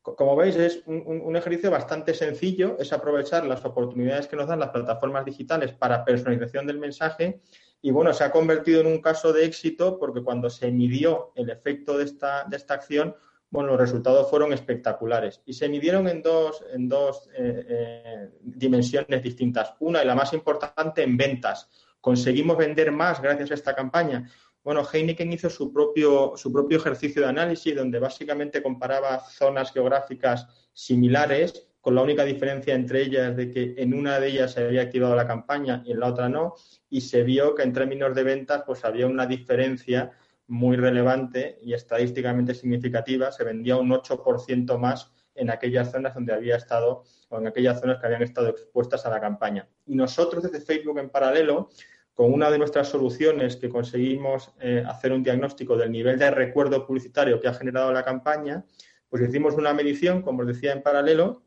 [0.00, 4.70] Como veis, es un, ejercicio bastante sencillo, es aprovechar las oportunidades que nos dan las
[4.70, 7.40] plataformas digitales para personalización del mensaje
[7.82, 11.50] y bueno, se ha convertido en un caso de éxito porque cuando se midió el
[11.50, 13.14] efecto de esta, de esta acción,
[13.50, 19.22] bueno, los resultados fueron espectaculares y se midieron en dos, en dos eh, eh, dimensiones
[19.22, 19.74] distintas.
[19.80, 21.68] Una y la más importante en ventas.
[22.00, 24.30] Conseguimos vender más gracias a esta campaña
[24.62, 30.46] bueno, Heineken hizo su propio, su propio ejercicio de análisis donde básicamente comparaba zonas geográficas
[30.74, 34.82] similares con la única diferencia entre ellas de que en una de ellas se había
[34.82, 36.54] activado la campaña y en la otra no,
[36.88, 40.10] y se vio que en términos de ventas pues había una diferencia
[40.46, 46.56] muy relevante y estadísticamente significativa, se vendía un 8% más en aquellas zonas donde había
[46.56, 49.68] estado o en aquellas zonas que habían estado expuestas a la campaña.
[49.86, 51.70] Y nosotros desde Facebook en paralelo
[52.14, 56.84] con una de nuestras soluciones que conseguimos eh, hacer un diagnóstico del nivel de recuerdo
[56.84, 58.64] publicitario que ha generado la campaña,
[59.08, 61.42] pues hicimos una medición, como os decía, en paralelo,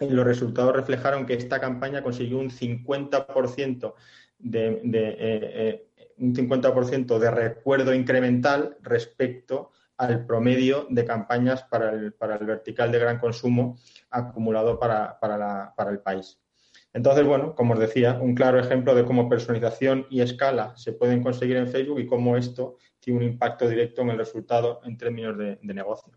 [0.00, 3.94] los resultados reflejaron que esta campaña consiguió un 50%
[4.38, 12.12] de, eh, eh, un 50% de recuerdo incremental respecto al promedio de campañas para el,
[12.12, 13.78] para el vertical de gran consumo
[14.10, 16.38] acumulado para, para el país.
[16.96, 21.22] Entonces, bueno, como os decía, un claro ejemplo de cómo personalización y escala se pueden
[21.22, 25.36] conseguir en Facebook y cómo esto tiene un impacto directo en el resultado en términos
[25.36, 26.15] de, negocio.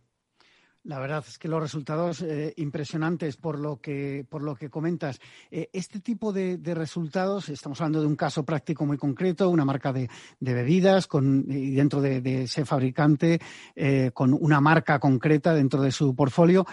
[0.89, 5.21] La verdad es que los resultados eh, impresionantes por lo que, por lo que comentas.
[5.52, 9.93] Eh, este tipo de, resultados, estamos hablando de un caso práctico muy concreto, una marca
[9.93, 13.39] de, bebidas con, dentro de, ese fabricante
[13.75, 16.65] eh, con una marca concreta dentro de su portfolio.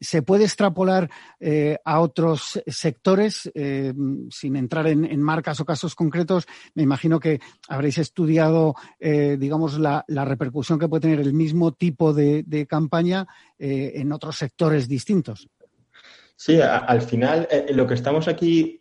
[0.00, 1.10] ¿Se puede extrapolar
[1.84, 3.50] a otros sectores
[4.30, 6.46] sin entrar en, marcas o casos concretos?
[6.74, 12.66] Me imagino que habréis estudiado, digamos, la, repercusión que puede tener el mismo tipo de
[12.68, 13.26] campaña
[13.58, 15.48] eh, en otros sectores distintos.
[16.36, 18.80] Sí, al final eh, lo que estamos aquí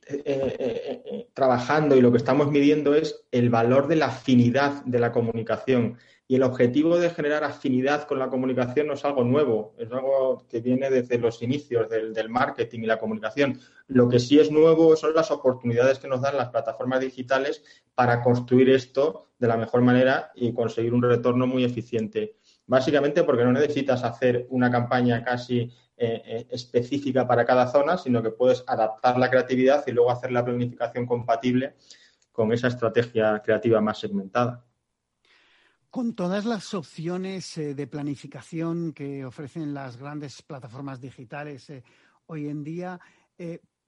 [1.33, 5.97] trabajando y lo que estamos midiendo es el valor de la afinidad de la comunicación.
[6.31, 10.47] Y el objetivo de generar afinidad con la comunicación no es algo nuevo, es algo
[10.47, 13.59] que viene desde los inicios del, marketing y la comunicación.
[13.87, 18.21] Lo que sí es nuevo son las oportunidades que nos dan las plataformas digitales para
[18.23, 22.37] construir esto de la mejor manera y conseguir un retorno muy eficiente.
[22.71, 28.23] Básicamente porque no necesitas hacer una campaña casi eh, eh, específica para cada zona, sino
[28.23, 31.75] que puedes adaptar la creatividad y luego hacer la planificación compatible
[32.31, 34.63] con esa estrategia creativa más segmentada.
[35.89, 41.73] Con todas las opciones eh, de planificación que ofrecen las grandes plataformas digitales
[42.27, 43.01] hoy en día,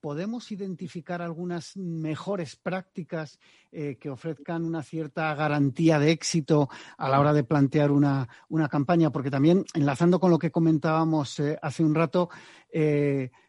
[0.04, 3.40] ¿podemos identificar algunas mejores prácticas
[3.72, 8.28] que ofrezcan una cierta garantía de éxito a la hora de plantear una,
[8.70, 9.12] campaña?
[9.12, 12.30] Porque también, enlazando con lo que comentábamos hace un rato,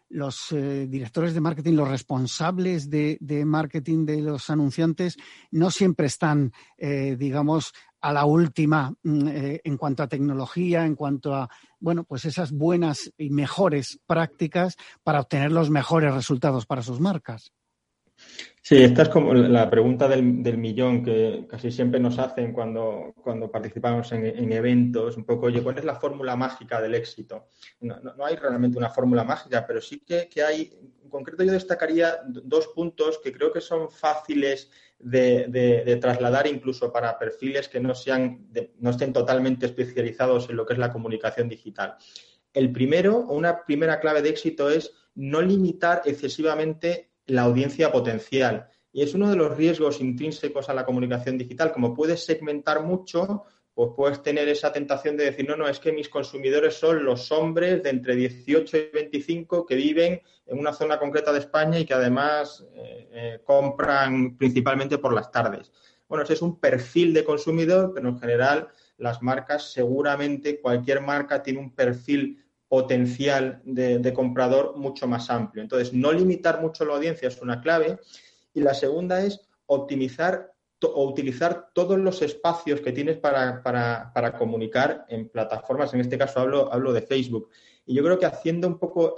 [0.08, 5.16] los directores de marketing, los responsables de, marketing de los anunciantes,
[5.50, 7.72] no siempre están, digamos,
[8.04, 11.48] a la última mm, eh, en cuanto a tecnología, en cuanto a,
[11.80, 17.50] bueno, pues esas buenas y mejores prácticas para obtener los mejores resultados para sus marcas.
[18.66, 20.24] Sí, esta es como la pregunta del,
[20.56, 25.76] millón que casi siempre nos hacen cuando, cuando participamos en, eventos, un poco, oye, ¿cuál
[25.76, 27.48] es la fórmula mágica del éxito?
[27.80, 32.20] No, hay realmente una fórmula mágica, pero sí que, que, hay, en concreto yo destacaría
[32.26, 38.48] dos puntos que creo que son fáciles de, trasladar incluso para perfiles que no, sean
[38.78, 41.96] no estén totalmente especializados en lo que es la comunicación digital.
[42.54, 48.68] El primero, una primera clave de éxito es no limitar excesivamente la audiencia potencial.
[48.92, 51.72] Y es uno de los riesgos intrínsecos a la comunicación digital.
[51.72, 55.92] Como puedes segmentar mucho, pues puedes tener esa tentación de decir, no, no, es que
[55.92, 60.98] mis consumidores son los hombres de entre 18 y 25 que viven en una zona
[60.98, 65.72] concreta de España y que además eh, eh, compran principalmente por las tardes.
[66.08, 71.42] Bueno, ese es un perfil de consumidor, pero en general las marcas, seguramente cualquier marca
[71.42, 72.43] tiene un perfil
[72.74, 75.62] potencial de, comprador mucho más amplio.
[75.62, 78.00] Entonces, no limitar mucho la audiencia es una clave.
[78.52, 83.62] Y la segunda es optimizar o utilizar todos los espacios que tienes para,
[84.36, 85.94] comunicar en plataformas.
[85.94, 87.48] En este caso hablo, hablo de Facebook.
[87.86, 89.14] Y yo creo que haciendo un poco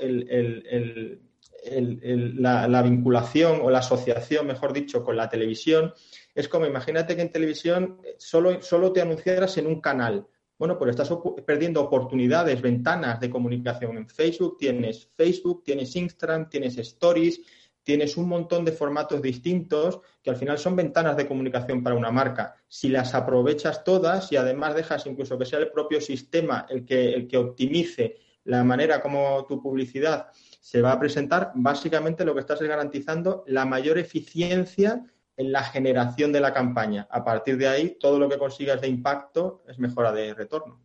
[1.63, 5.95] la, vinculación o la asociación, mejor dicho, con la televisión,
[6.35, 10.27] es como imagínate que en televisión solo, solo te anunciaras en un canal.
[10.59, 11.11] Bueno, pues estás
[11.45, 13.99] perdiendo oportunidades, ventanas de comunicación.
[13.99, 17.41] En Facebook tienes Facebook, tienes Instagram, tienes Stories,
[17.83, 22.11] tienes un montón de formatos distintos que al final son ventanas de comunicación para una
[22.11, 22.57] marca.
[22.67, 27.13] Si las aprovechas todas y además dejas incluso que sea el propio sistema el que,
[27.13, 30.29] el que optimice la manera como tu publicidad
[30.61, 35.05] se va a presentar, básicamente lo que estás es garantizando la mayor eficiencia
[35.37, 37.07] en la generación de la campaña.
[37.11, 40.81] A partir de ahí, todo lo que consigas de impacto es mejora de retorno.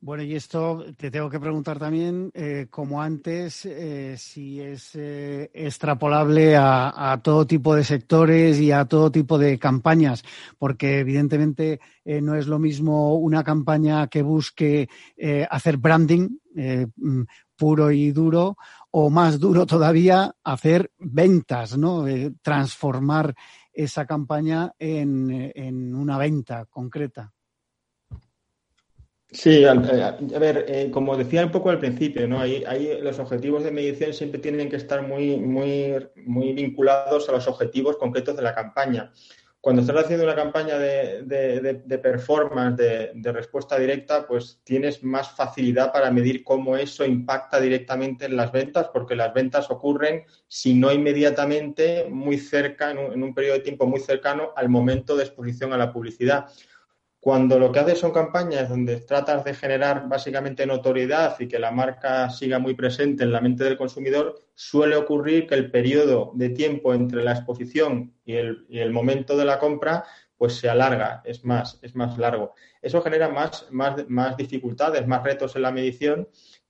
[0.00, 5.50] Bueno, y esto te tengo que preguntar también, eh, como antes, eh, si es eh,
[5.52, 10.22] extrapolable a, todo tipo de sectores y a todo tipo de campañas,
[10.56, 14.88] porque evidentemente no es lo mismo una campaña que busque
[15.50, 17.22] hacer branding mm,
[17.58, 18.56] puro y duro,
[18.92, 22.04] o más duro todavía, hacer ventas, ¿no?
[22.40, 23.34] transformar
[23.72, 27.32] esa campaña en una venta concreta.
[29.30, 32.40] Sí, a, eh, ver, eh, como decía un poco al principio, ¿no?
[32.40, 32.64] Ahí,
[33.02, 37.98] los objetivos de medición siempre tienen que estar muy, muy, muy vinculados a los objetivos
[37.98, 39.12] concretos de la campaña.
[39.60, 45.92] Cuando estás haciendo una campaña de, de, performance, de, respuesta directa, pues tienes más facilidad
[45.92, 50.92] para medir cómo eso impacta directamente en las ventas, porque las ventas ocurren, si no
[50.92, 55.76] inmediatamente, muy cerca, en un periodo de tiempo muy cercano al momento de exposición a
[55.76, 56.46] la publicidad.
[57.20, 61.72] Cuando lo que haces son campañas donde tratas de generar básicamente notoriedad y que la
[61.72, 66.50] marca siga muy presente en la mente del consumidor, suele ocurrir que el periodo de
[66.50, 70.04] tiempo entre la exposición y el, momento de la compra
[70.36, 72.54] pues se alarga, es más, es más largo.
[72.80, 76.28] Eso genera más, más, más dificultades, más retos en la medición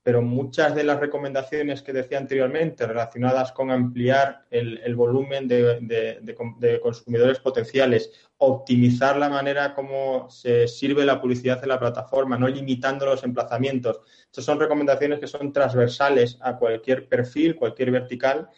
[0.09, 7.41] pero muchas de las recomendaciones que decía anteriormente relacionadas con ampliar el, volumen de, consumidores
[7.41, 13.25] potenciales, optimizar la manera como se sirve la publicidad en la plataforma, no limitando los
[13.25, 14.01] emplazamientos.
[14.27, 18.49] Estas son recomendaciones que son transversales a cualquier perfil, cualquier vertical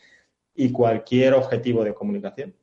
[0.55, 2.55] y cualquier objetivo de comunicación.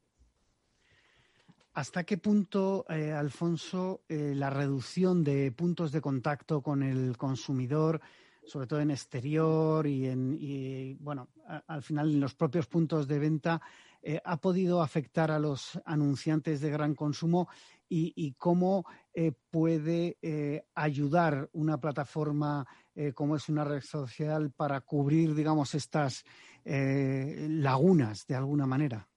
[1.74, 8.02] ¿Hasta qué punto, eh, Alfonso, eh, la reducción de puntos de contacto con el consumidor
[8.48, 11.28] sobre todo en exterior y en, bueno,
[11.68, 13.62] al final en los propios puntos de venta,
[14.10, 17.50] eh, ha podido afectar a los anunciantes de gran consumo
[17.90, 22.66] y, cómo eh, puede eh, ayudar una plataforma
[23.14, 26.24] como es una red social para cubrir, digamos, estas
[26.66, 29.08] lagunas de alguna manera.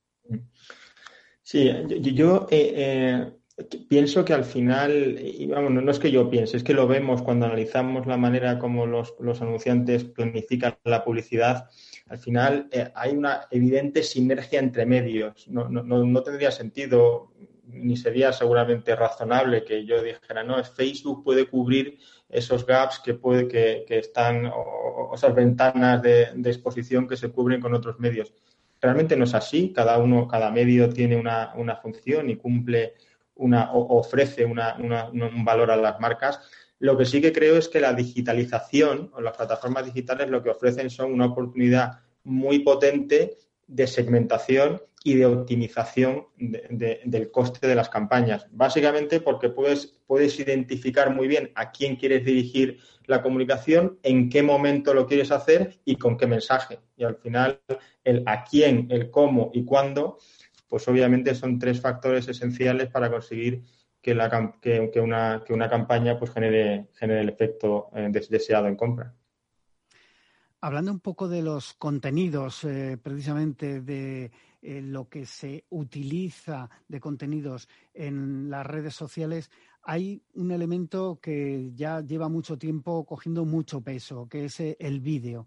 [1.42, 1.70] Sí,
[2.02, 2.46] yo,
[3.88, 7.22] pienso que al final, y vamos, no, es que yo piense, es que lo vemos
[7.22, 11.68] cuando analizamos la manera como los, los anunciantes planifican la publicidad
[12.10, 15.46] al final eh, hay una evidente sinergia entre medios.
[15.48, 17.30] No, no, no, tendría sentido
[17.66, 21.98] ni sería seguramente razonable que yo dijera, no, Facebook puede cubrir
[22.28, 27.74] esos gaps que, puede, que, están, o, esas ventanas de, exposición que se cubren con
[27.74, 28.34] otros medios.
[28.80, 32.94] Realmente no es así, cada uno, cada medio tiene una, función y cumple
[33.40, 36.40] una, ofrece un valor a las marcas.
[36.78, 40.50] Lo que sí que creo es que la digitalización o las plataformas digitales lo que
[40.50, 43.36] ofrecen son una oportunidad muy potente
[43.66, 48.46] de segmentación y de optimización del coste de las campañas.
[48.50, 54.42] Básicamente porque puedes, puedes identificar muy bien a quién quieres dirigir la comunicación, en qué
[54.42, 56.80] momento lo quieres hacer y con qué mensaje.
[56.96, 57.60] Y al final,
[58.04, 60.18] el a quién, el cómo y cuándo,
[60.70, 63.64] pues obviamente son tres factores esenciales para conseguir
[64.00, 69.12] que, una, que una, campaña pues genere, genere el efecto eh, deseado en compra.
[70.60, 74.30] Hablando un poco de los contenidos, eh, precisamente de
[74.62, 79.50] eh, lo que se utiliza de contenidos en las redes sociales,
[79.82, 85.46] hay un elemento que ya lleva mucho tiempo cogiendo mucho peso, que es el vídeo.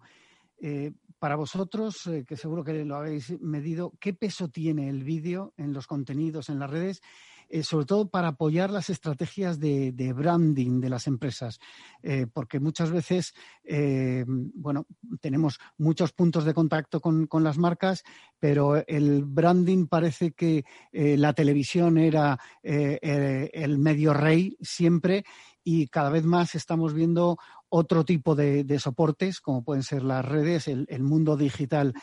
[1.24, 5.88] Para vosotros, que seguro que lo habéis medido, ¿qué peso tiene el vídeo en los
[5.88, 7.01] contenidos, en las redes?
[7.47, 11.59] Eh, sobre todo para apoyar las estrategias de, branding de las empresas,
[12.01, 14.86] eh, porque muchas veces, eh, bueno,
[15.21, 18.03] tenemos muchos puntos de contacto con, las marcas,
[18.38, 25.24] pero el branding parece que la televisión era el medio rey siempre
[25.64, 27.38] y cada vez más estamos viendo
[27.70, 30.68] otro tipo de, soportes, como pueden ser las redes.
[30.68, 31.93] El, mundo digital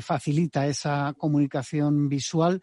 [0.00, 2.60] facilita esa comunicación visual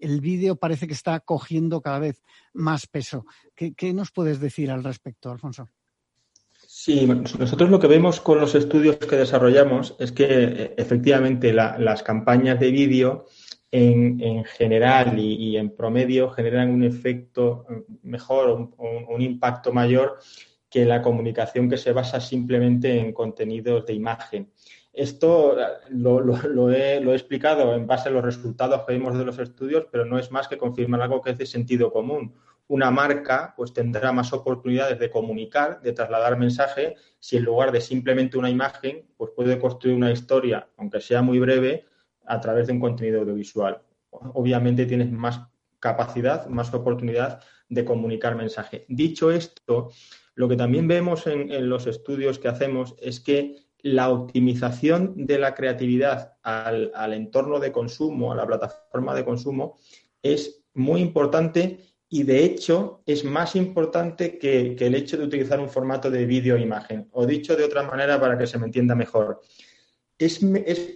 [0.00, 2.22] el vídeo parece que está cogiendo cada vez
[2.54, 3.24] más peso.
[3.54, 5.68] ¿Qué, nos puedes decir al respecto, Alfonso?
[6.66, 12.02] Sí, nosotros lo que vemos con los estudios que desarrollamos es que eh, efectivamente las
[12.02, 13.26] campañas de vídeo
[13.72, 18.74] en, general y, en promedio generan un efecto mm, mejor, un,
[19.08, 20.18] un impacto mayor
[20.68, 24.52] que la comunicación que se basa simplemente en contenidos de imagen.
[24.92, 25.56] Esto
[25.88, 30.18] lo, he, explicado en base a los resultados que vimos de los estudios, pero no
[30.18, 32.34] es más que confirmar algo que es de sentido común.
[32.66, 37.80] Una marca pues tendrá más oportunidades de comunicar, de trasladar mensaje, si en lugar de
[37.80, 41.86] simplemente una imagen, pues puede construir una historia, aunque sea muy breve,
[42.30, 43.82] a través de un contenido audiovisual.
[44.10, 45.40] Obviamente tienes más
[45.78, 48.84] capacidad, más oportunidad de comunicar mensaje.
[48.88, 49.90] Dicho esto,
[50.34, 55.54] lo que también vemos en los estudios que hacemos es que la optimización de la
[55.54, 59.78] creatividad al, entorno de consumo, a la plataforma de consumo,
[60.22, 61.78] es muy importante
[62.08, 66.56] y de hecho es más importante que, el hecho de utilizar un formato de vídeo
[66.56, 67.08] e imagen.
[67.12, 69.40] O dicho de otra manera para que se me entienda mejor.
[70.20, 70.38] Es,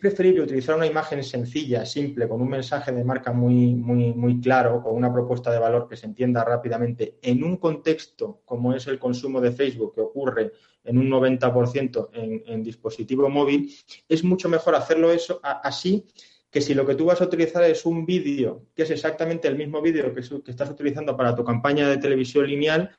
[0.02, 4.94] preferible utilizar una imagen sencilla, simple, con un mensaje de marca muy, muy, claro, con
[4.94, 9.40] una propuesta de valor que se entienda rápidamente, en un contexto como es el consumo
[9.40, 10.52] de Facebook, que ocurre
[10.84, 13.74] en un 90% en, en dispositivo móvil,
[14.06, 16.06] es mucho mejor hacerlo eso así
[16.54, 19.56] que si lo que tú vas a utilizar es un vídeo, que es exactamente el
[19.56, 22.96] mismo vídeo que, estás utilizando para tu campaña de televisión lineal,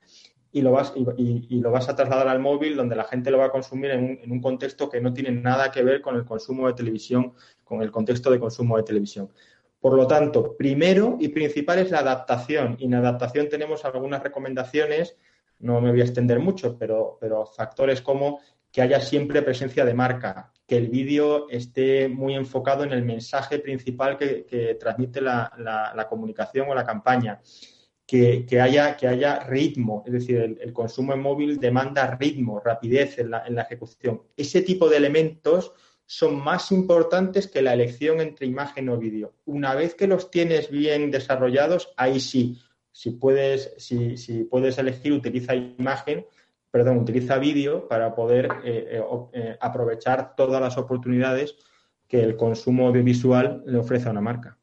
[0.56, 3.46] y lo vas, y, lo vas a trasladar al móvil donde la gente lo va
[3.46, 6.26] a consumir en un, en un, contexto que no tiene nada que ver con el
[6.26, 7.34] consumo de televisión,
[7.64, 9.30] con el contexto de consumo de televisión.
[9.80, 12.76] Por lo tanto, primero y principal es la adaptación.
[12.80, 15.18] Y en adaptación tenemos algunas recomendaciones
[15.60, 18.40] no me voy a extender mucho, pero, pero factores como
[18.72, 23.60] que haya siempre presencia de marca, que el vídeo esté muy enfocado en el mensaje
[23.60, 27.40] principal que, transmite la, comunicación o la campaña,
[28.06, 33.32] que, haya, que haya ritmo, es decir, el, consumo en móvil demanda ritmo, rapidez en
[33.32, 34.22] la, en la ejecución.
[34.38, 35.74] Ese tipo de elementos
[36.06, 39.34] son más importantes que la elección entre imagen o vídeo.
[39.46, 42.60] Una vez que los tienes bien desarrollados, ahí sí,
[42.92, 46.26] si puedes, si, si puedes elegir, utiliza imagen,
[46.72, 49.04] perdón, utiliza vídeo para poder eh, eh,
[49.34, 51.56] eh, aprovechar todas las oportunidades
[52.08, 54.58] que el consumo audiovisual le ofrece a una marca.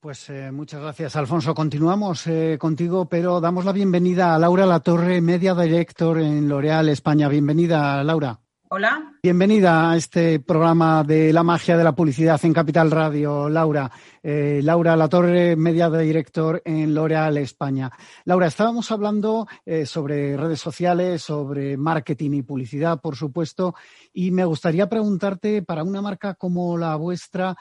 [0.00, 1.56] Pues eh, muchas gracias, Alfonso.
[1.56, 7.28] Continuamos eh, contigo, pero damos la bienvenida a Laura Latorre, Media Director en L'Oréal España.
[7.28, 8.38] Bienvenida, Laura.
[8.68, 9.16] Hola.
[9.20, 13.90] Bienvenida a este programa de la magia de la publicidad en Capital Radio, Laura.
[14.22, 17.90] Eh, Laura Latorre, Media Director en L'Oréal España.
[18.24, 19.48] Laura, estábamos hablando
[19.84, 23.74] sobre redes sociales, sobre marketing y publicidad, por supuesto,
[24.12, 27.56] y me gustaría preguntarte, para una marca como la vuestra,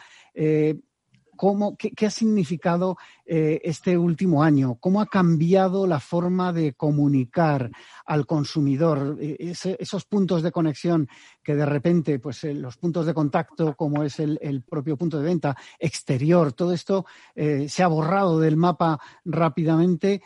[1.38, 7.72] cómo, qué, ha significado eh, este último año, cómo ha cambiado la forma de comunicar
[8.06, 11.08] al consumidor, e, esos puntos de conexión
[11.42, 15.26] que de repente, pues eh, los puntos de contacto, como es el, propio punto de
[15.26, 20.22] venta exterior, todo esto eh, se ha borrado del mapa rápidamente.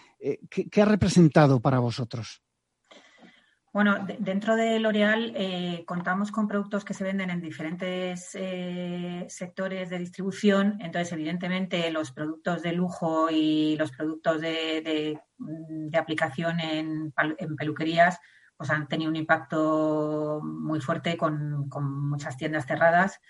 [0.50, 2.42] ¿Qué ha representado para vosotros?
[3.74, 9.90] Bueno, dentro de L'Oreal eh, contamos con productos que se venden en diferentes eh, sectores
[9.90, 10.78] de distribución.
[10.82, 15.18] Entonces, evidentemente, los productos de lujo y los productos de,
[15.98, 17.14] aplicación en,
[17.58, 18.20] peluquerías
[18.58, 21.70] pues han tenido un impacto muy fuerte con,
[22.10, 23.22] muchas tiendas cerradas.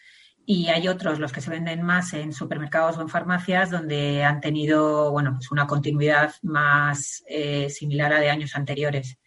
[0.43, 4.41] Y hay otros, los que se venden más en supermercados o en farmacias, donde han
[4.41, 9.20] tenido bueno, pues una continuidad más eh, similar a de años anteriores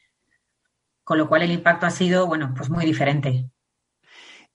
[1.05, 3.47] con lo cual el impacto ha sido, bueno, pues muy diferente.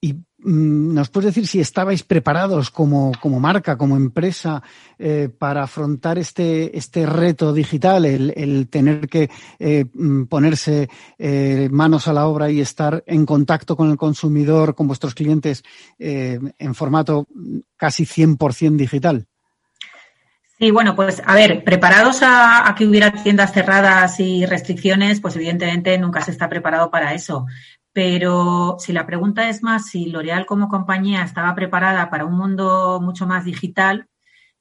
[0.02, 4.64] ¿Y mm, nos puedes decir si estabais preparados como, marca, como empresa,
[4.98, 9.30] eh, para afrontar este, este reto digital, el, tener que
[9.60, 14.74] eh, mm, ponerse eh, manos a la obra y estar en contacto con el consumidor,
[14.74, 15.64] con vuestros clientes,
[15.98, 17.28] en formato
[17.76, 19.29] casi 100% digital?
[20.60, 25.98] Sí, bueno, pues a ver, preparados a, que hubiera tiendas cerradas y restricciones, pues evidentemente
[25.98, 27.46] nunca se está preparado para eso.
[27.94, 33.00] Pero si la pregunta es más si L'Oreal como compañía estaba preparada para un mundo
[33.02, 34.10] mucho más digital,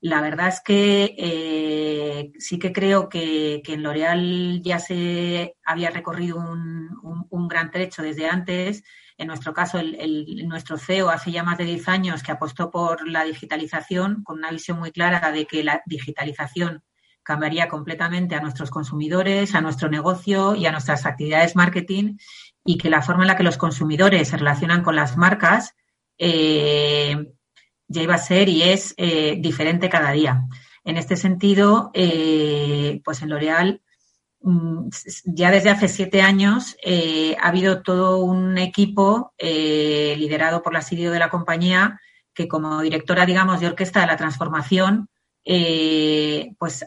[0.01, 6.39] la verdad es que eh, sí que creo que, en L'Oreal ya se había recorrido
[6.39, 8.85] un gran trecho desde antes
[9.19, 13.07] en nuestro caso, el, nuestro CEO hace ya más de 10 años que apostó por
[13.09, 16.85] la digitalización con una visión muy clara de que la digitalización
[17.25, 22.17] cambiaría completamente a nuestros consumidores, a nuestro negocio y a nuestras actividades marketing
[22.65, 25.75] y que la forma en la que los consumidores se relacionan con las marcas
[26.17, 27.17] eh,
[27.89, 30.45] ya iba a ser y es eh, diferente cada día.
[30.85, 33.83] En este sentido, eh, pues en L'Oreal
[35.25, 40.83] ya desde hace siete años eh, ha habido todo un equipo eh, liderado por la
[40.83, 42.01] CEO de la compañía
[42.33, 45.09] que como directora, digamos, de orquesta de la transformación,
[45.45, 46.85] eh, pues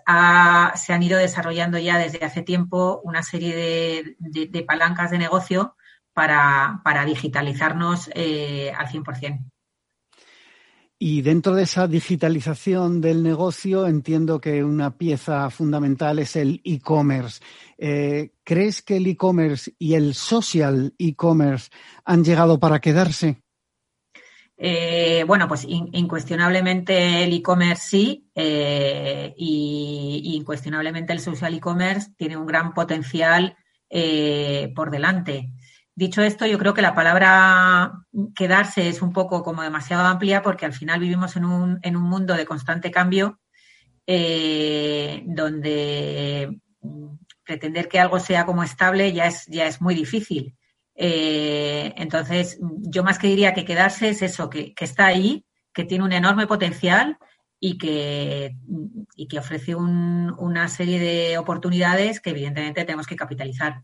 [0.75, 5.75] se han ido desarrollando ya desde hace tiempo una serie de, palancas de negocio
[6.13, 9.51] para, para digitalizarnos al 100%.
[11.03, 17.41] Y dentro de esa digitalización del negocio, entiendo que una pieza fundamental es el e-commerce.
[17.79, 21.71] Eh, ¿Crees que el e-commerce y el social e-commerce
[22.05, 23.41] han llegado para quedarse?
[24.55, 32.45] Eh, bueno, pues incuestionablemente el e-commerce sí eh, y, incuestionablemente el social e-commerce tiene un
[32.45, 33.57] gran potencial
[34.75, 35.49] por delante.
[36.01, 37.93] Dicho esto, yo creo que la palabra
[38.35, 42.01] quedarse es un poco como demasiado amplia porque al final vivimos en un, en un
[42.01, 43.39] mundo de constante cambio
[44.07, 46.59] eh, donde
[47.43, 50.57] pretender que algo sea como estable ya es, ya es muy difícil.
[50.95, 56.03] Eh, entonces, yo más que diría que quedarse es eso, que, está ahí, que tiene
[56.03, 57.19] un enorme potencial
[57.59, 58.55] y que,
[59.15, 63.83] y que ofrece una serie de oportunidades que evidentemente tenemos que capitalizar.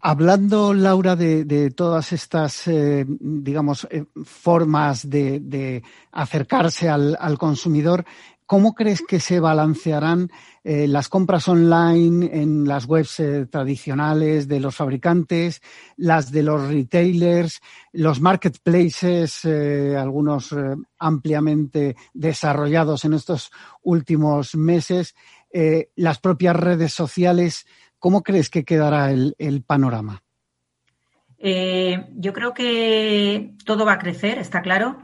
[0.00, 8.04] Hablando, Laura, de, todas estas, eh, digamos, eh, formas de, acercarse al, consumidor,
[8.44, 10.30] ¿cómo crees que se balancearán
[10.62, 15.62] eh, las compras online en las webs tradicionales de los fabricantes,
[15.96, 17.60] las de los retailers,
[17.92, 20.54] los marketplaces, algunos
[20.98, 23.50] ampliamente desarrollados en estos
[23.82, 25.14] últimos meses,
[25.96, 27.64] las propias redes sociales?
[28.04, 30.22] ¿Cómo crees que quedará el, panorama?
[31.38, 34.98] Eh, yo creo que todo va a crecer, está claro,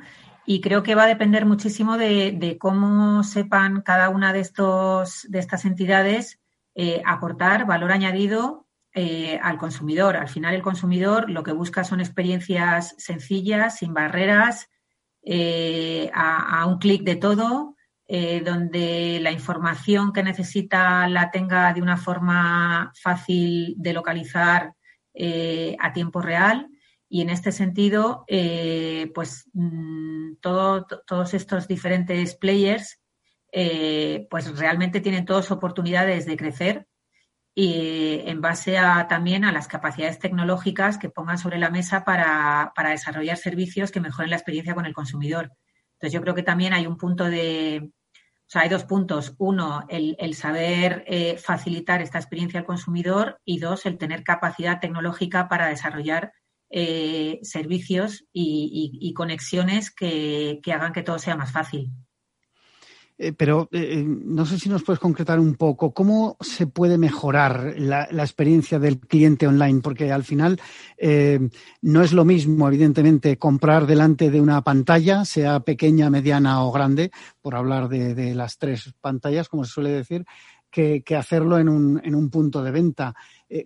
[0.44, 5.38] y creo que va a depender muchísimo de, cómo sepan cada una de, estos, de
[5.38, 6.40] estas entidades
[6.74, 10.18] eh, aportar valor añadido eh, al consumidor.
[10.18, 14.68] Al final, el consumidor lo que busca son experiencias sencillas, sin barreras,
[16.12, 17.76] a, un clic de todo,
[18.12, 24.72] eh, donde la información que necesita la tenga de una forma fácil de localizar
[25.14, 26.66] eh, a tiempo real
[27.08, 33.00] Y en este sentido, eh, pues mm, todos estos diferentes players,
[34.28, 36.88] pues realmente tienen todas oportunidades de crecer
[37.54, 42.72] y en base a, también a las capacidades tecnológicas que pongan sobre la mesa para,
[42.74, 45.52] para desarrollar servicios que mejoren la experiencia con el consumidor.
[45.92, 47.90] Entonces, yo creo que también hay un punto de,
[48.50, 49.36] o sea, hay dos puntos.
[49.38, 55.48] Uno, el, saber eh, facilitar esta experiencia al consumidor y dos, el tener capacidad tecnológica
[55.48, 56.32] para desarrollar
[56.68, 61.92] eh, servicios y, conexiones que, hagan que todo sea más fácil.
[63.22, 66.96] Eh, pero eh, eh, no sé si nos puedes concretar un poco cómo se puede
[66.96, 70.58] mejorar la, experiencia del cliente online, porque al final
[71.82, 77.10] no es lo mismo, evidentemente, comprar delante de una pantalla, sea pequeña, mediana o grande,
[77.42, 80.24] por hablar de, las tres pantallas, como se suele decir,
[80.70, 83.14] que, hacerlo en un, en un punto de venta.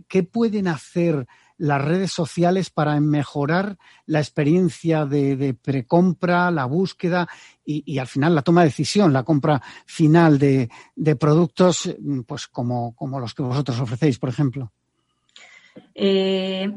[0.09, 1.27] ¿Qué pueden hacer?
[1.59, 7.29] Las redes sociales para mejorar la experiencia de, precompra, la búsqueda
[7.65, 10.69] y, al final la toma de decisión, la compra final de,
[11.19, 11.95] productos
[12.27, 14.73] pues como, los que vosotros ofrecéis, por ejemplo?
[15.95, 16.71] Eh,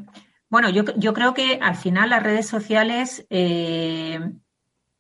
[0.50, 4.20] bueno, yo, creo que al final las redes sociales eh,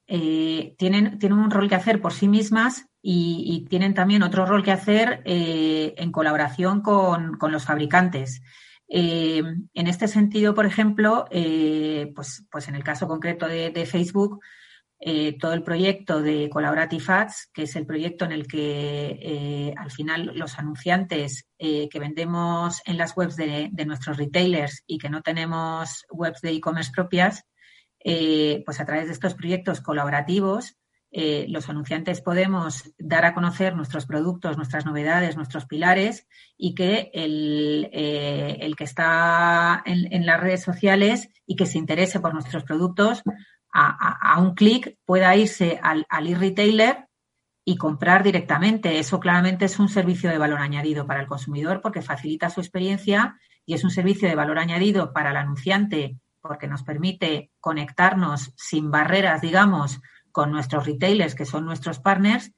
[0.07, 4.63] eh, tienen, tienen un rol que hacer por sí mismas y, tienen también otro rol
[4.63, 8.41] que hacer en colaboración con, con los fabricantes.
[8.89, 9.41] Eh,
[9.73, 14.39] en este sentido, por ejemplo, eh, pues, pues en el caso concreto de, Facebook,
[14.99, 19.91] eh, todo el proyecto de Collaborative Ads, que es el proyecto en el que al
[19.91, 25.21] final los anunciantes que vendemos en las webs de, de, nuestros retailers y que no
[25.21, 27.43] tenemos webs de e-commerce propias,
[28.03, 30.77] pues a través de estos proyectos colaborativos
[31.19, 37.09] eh, los anunciantes podemos dar a conocer nuestros productos, nuestras novedades, nuestros pilares y que
[37.11, 43.23] el, eh, que está en, las redes sociales y que se interese por nuestros productos
[43.73, 47.07] a, un clic pueda irse al, al e-retailer
[47.65, 48.99] y comprar directamente.
[48.99, 53.39] Eso claramente es un servicio de valor añadido para el consumidor porque facilita su experiencia
[53.65, 58.91] y es un servicio de valor añadido para el anunciante porque nos permite conectarnos sin
[58.91, 59.99] barreras, digamos,
[60.37, 62.51] con nuestros retailers, que son nuestros partners,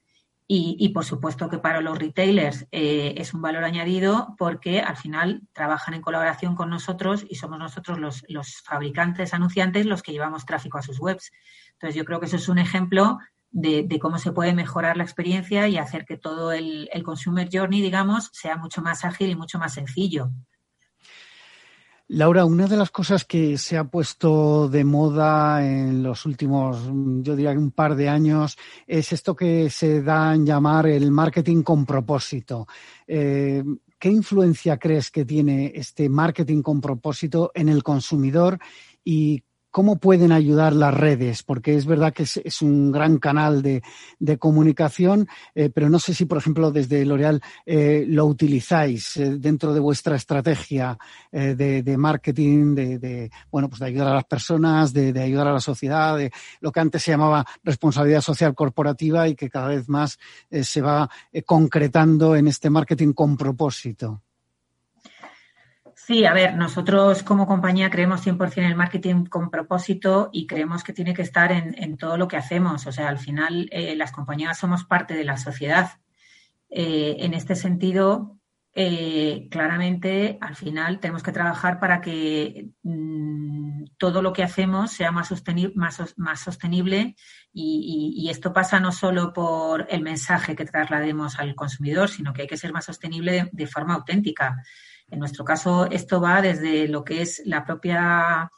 [0.46, 5.40] y, por supuesto que para los retailers eh, es un valor añadido porque al final
[5.54, 10.76] trabajan en colaboración con nosotros y somos nosotros los, fabricantes, anunciantes, los que llevamos tráfico
[10.76, 11.32] a sus webs.
[11.72, 13.18] Entonces yo creo que eso es un ejemplo
[13.50, 17.80] de, cómo se puede mejorar la experiencia y hacer que todo el, el consumer journey,
[17.80, 20.30] digamos, sea mucho más ágil y mucho más sencillo.
[22.12, 26.90] Laura, una de las cosas que se ha puesto de moda en los últimos,
[27.22, 31.62] yo diría un par de años, es esto que se da en llamar el marketing
[31.62, 32.66] con propósito.
[33.06, 33.62] Eh,
[33.96, 38.58] ¿Qué influencia crees que tiene este marketing con propósito en el consumidor
[39.04, 41.44] y ¿Cómo pueden ayudar las redes?
[41.44, 43.82] Porque es verdad que es, un gran canal de,
[44.38, 49.72] comunicación, eh, pero no sé si, por ejemplo, desde L'Oreal eh, lo utilizáis eh, dentro
[49.72, 50.98] de vuestra estrategia
[51.30, 56.16] de, marketing, de, bueno, pues de ayudar a las personas, de, ayudar a la sociedad,
[56.16, 60.18] de lo que antes se llamaba responsabilidad social corporativa y que cada vez más
[60.50, 61.08] se va
[61.46, 64.22] concretando en este marketing con propósito.
[66.10, 70.82] Sí, a ver, nosotros como compañía creemos 100% en el marketing con propósito y creemos
[70.82, 72.84] que tiene que estar en, todo lo que hacemos.
[72.88, 76.00] O sea, al final eh, las compañías somos parte de la sociedad.
[76.68, 78.40] Eh, en este sentido,
[78.74, 85.12] eh, claramente al final tenemos que trabajar para que mm, todo lo que hacemos sea
[85.12, 85.32] más,
[86.16, 87.14] más, sostenible
[87.52, 92.48] y, esto pasa no solo por el mensaje que traslademos al consumidor, sino que hay
[92.48, 94.56] que ser más sostenible de forma auténtica.
[95.10, 98.50] En nuestro caso, esto va desde lo que es la propia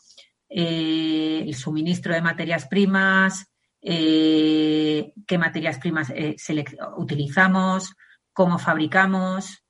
[0.55, 3.47] eh, el suministro de materias primas,
[3.81, 6.37] eh, qué materias primas eh,
[6.99, 7.95] utilizamos,
[8.35, 9.65] cómo fabricamos.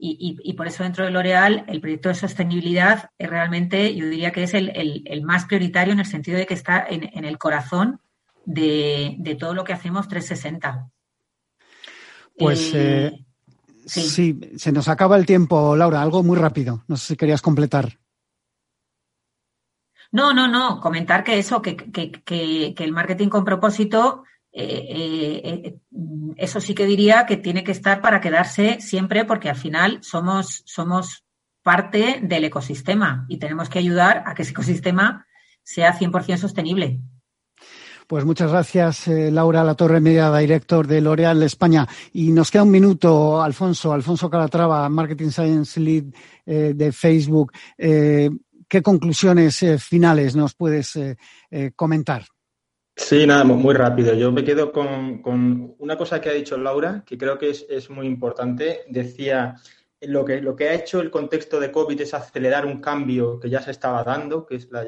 [0.00, 4.44] Y, por eso dentro de L'Oreal el proyecto de sostenibilidad es realmente, yo diría que
[4.44, 8.00] es el, más prioritario en el sentido de que está en, el corazón
[8.44, 10.88] de, de, todo lo que hacemos 360.
[12.38, 12.72] Pues
[13.88, 14.38] Sí.
[14.56, 16.02] se nos acaba el tiempo, Laura.
[16.02, 16.84] Algo muy rápido.
[16.86, 17.98] No sé si querías completar.
[20.12, 20.80] No, no, no.
[20.80, 25.78] Comentar que eso, que, que, que, el marketing con propósito, eh, eh, eh,
[26.36, 30.62] eso sí que diría que tiene que estar para quedarse siempre, porque al final somos,
[30.66, 31.24] somos
[31.62, 35.26] parte del ecosistema y tenemos que ayudar a que ese ecosistema
[35.62, 37.00] sea 100% sostenible.
[38.08, 41.86] Pues muchas gracias, eh, Laura La Torre Media, director de L'Oreal España.
[42.14, 46.04] Y nos queda un minuto, Alfonso, Alfonso Calatrava, Marketing Science Lead
[46.46, 47.52] eh, de Facebook.
[47.76, 48.30] Eh,
[48.66, 50.98] ¿qué conclusiones finales nos puedes
[51.76, 52.24] comentar?
[52.96, 54.14] Sí, nada, muy rápido.
[54.14, 58.06] Yo me quedo con, una cosa que ha dicho Laura, que creo que es, muy
[58.06, 58.84] importante.
[58.88, 59.56] Decía,
[60.00, 63.50] lo que, lo que ha hecho el contexto de COVID es acelerar un cambio que
[63.50, 64.84] ya se estaba dando, que es la,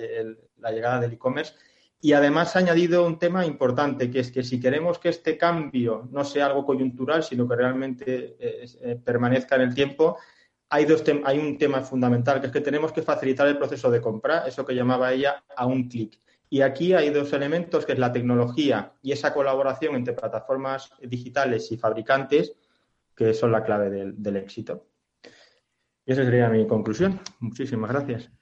[0.71, 1.55] llegada del e-commerce.
[2.03, 6.09] Y además ha añadido un tema importante, que es que si queremos que este cambio
[6.11, 10.17] no sea algo coyuntural, sino que realmente eh, eh, permanezca en el tiempo,
[10.71, 14.01] hay, dos hay un tema fundamental, que es que tenemos que facilitar el proceso de
[14.01, 16.19] compra, eso que llamaba ella a un clic.
[16.49, 21.71] Y aquí hay dos elementos, que es la tecnología y esa colaboración entre plataformas digitales
[21.71, 22.55] y fabricantes,
[23.15, 24.87] que son la clave del, éxito.
[26.07, 27.21] Y esa sería mi conclusión.
[27.41, 28.40] Muchísimas gracias.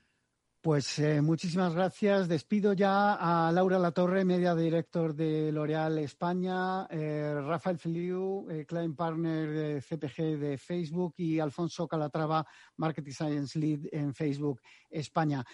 [0.60, 2.26] Pues eh, muchísimas gracias.
[2.26, 8.96] Despido ya a Laura Latorre, media director de L'Oréal España, eh, Rafael Feliu, eh, client
[8.96, 12.44] partner de CPG de Facebook y Alfonso Calatrava,
[12.76, 15.44] Marketing Science Lead en Facebook España.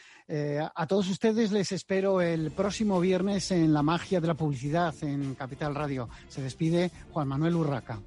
[0.75, 5.35] a todos ustedes les espero el próximo viernes en La Magia de la Publicidad en
[5.35, 6.09] Capital Radio.
[6.29, 8.01] Se despide Juan Manuel Urraca.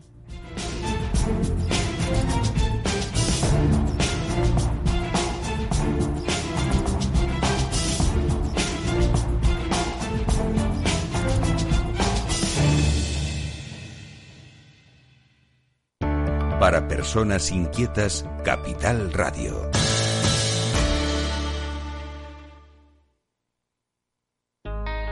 [16.67, 19.71] Para personas inquietas, Capital Radio.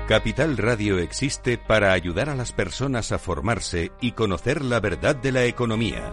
[0.06, 5.32] Capital Radio existe para ayudar a las personas a formarse y conocer la verdad de
[5.32, 6.12] la economía.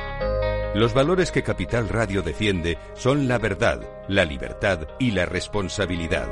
[0.76, 6.28] Los valores que Capital Radio defiende son la verdad, la libertad y la responsabilidad.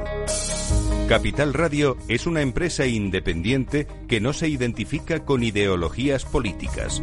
[1.09, 7.03] Capital Radio es una empresa independiente que no se identifica con ideologías políticas.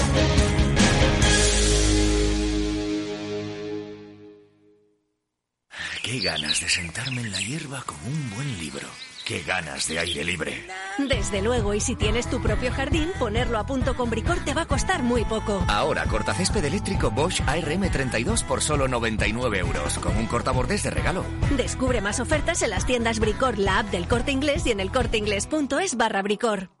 [6.03, 8.87] Qué ganas de sentarme en la hierba con un buen libro.
[9.23, 10.65] ¡Qué ganas de aire libre!
[10.97, 14.63] Desde luego, y si tienes tu propio jardín, ponerlo a punto con Bricor te va
[14.63, 15.63] a costar muy poco.
[15.67, 21.23] Ahora, cortacésped eléctrico Bosch ARM32 por solo 99 euros, con un cortabordes de regalo.
[21.55, 24.91] Descubre más ofertas en las tiendas Bricor, la app del Corte Inglés y en el
[24.91, 26.80] corteinglés.es barra Bricor.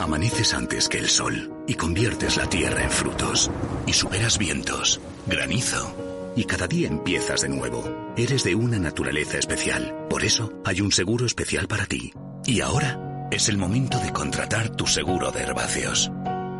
[0.00, 3.50] Amaneces antes que el sol y conviertes la tierra en frutos
[3.86, 8.12] y superas vientos, granizo y cada día empiezas de nuevo.
[8.16, 12.12] Eres de una naturaleza especial, por eso hay un seguro especial para ti.
[12.46, 16.10] Y ahora es el momento de contratar tu seguro de herbáceos.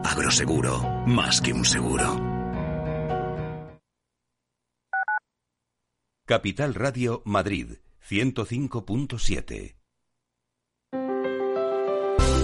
[0.05, 2.21] Agroseguro, más que un seguro.
[6.27, 9.78] Capital Radio Madrid 105.7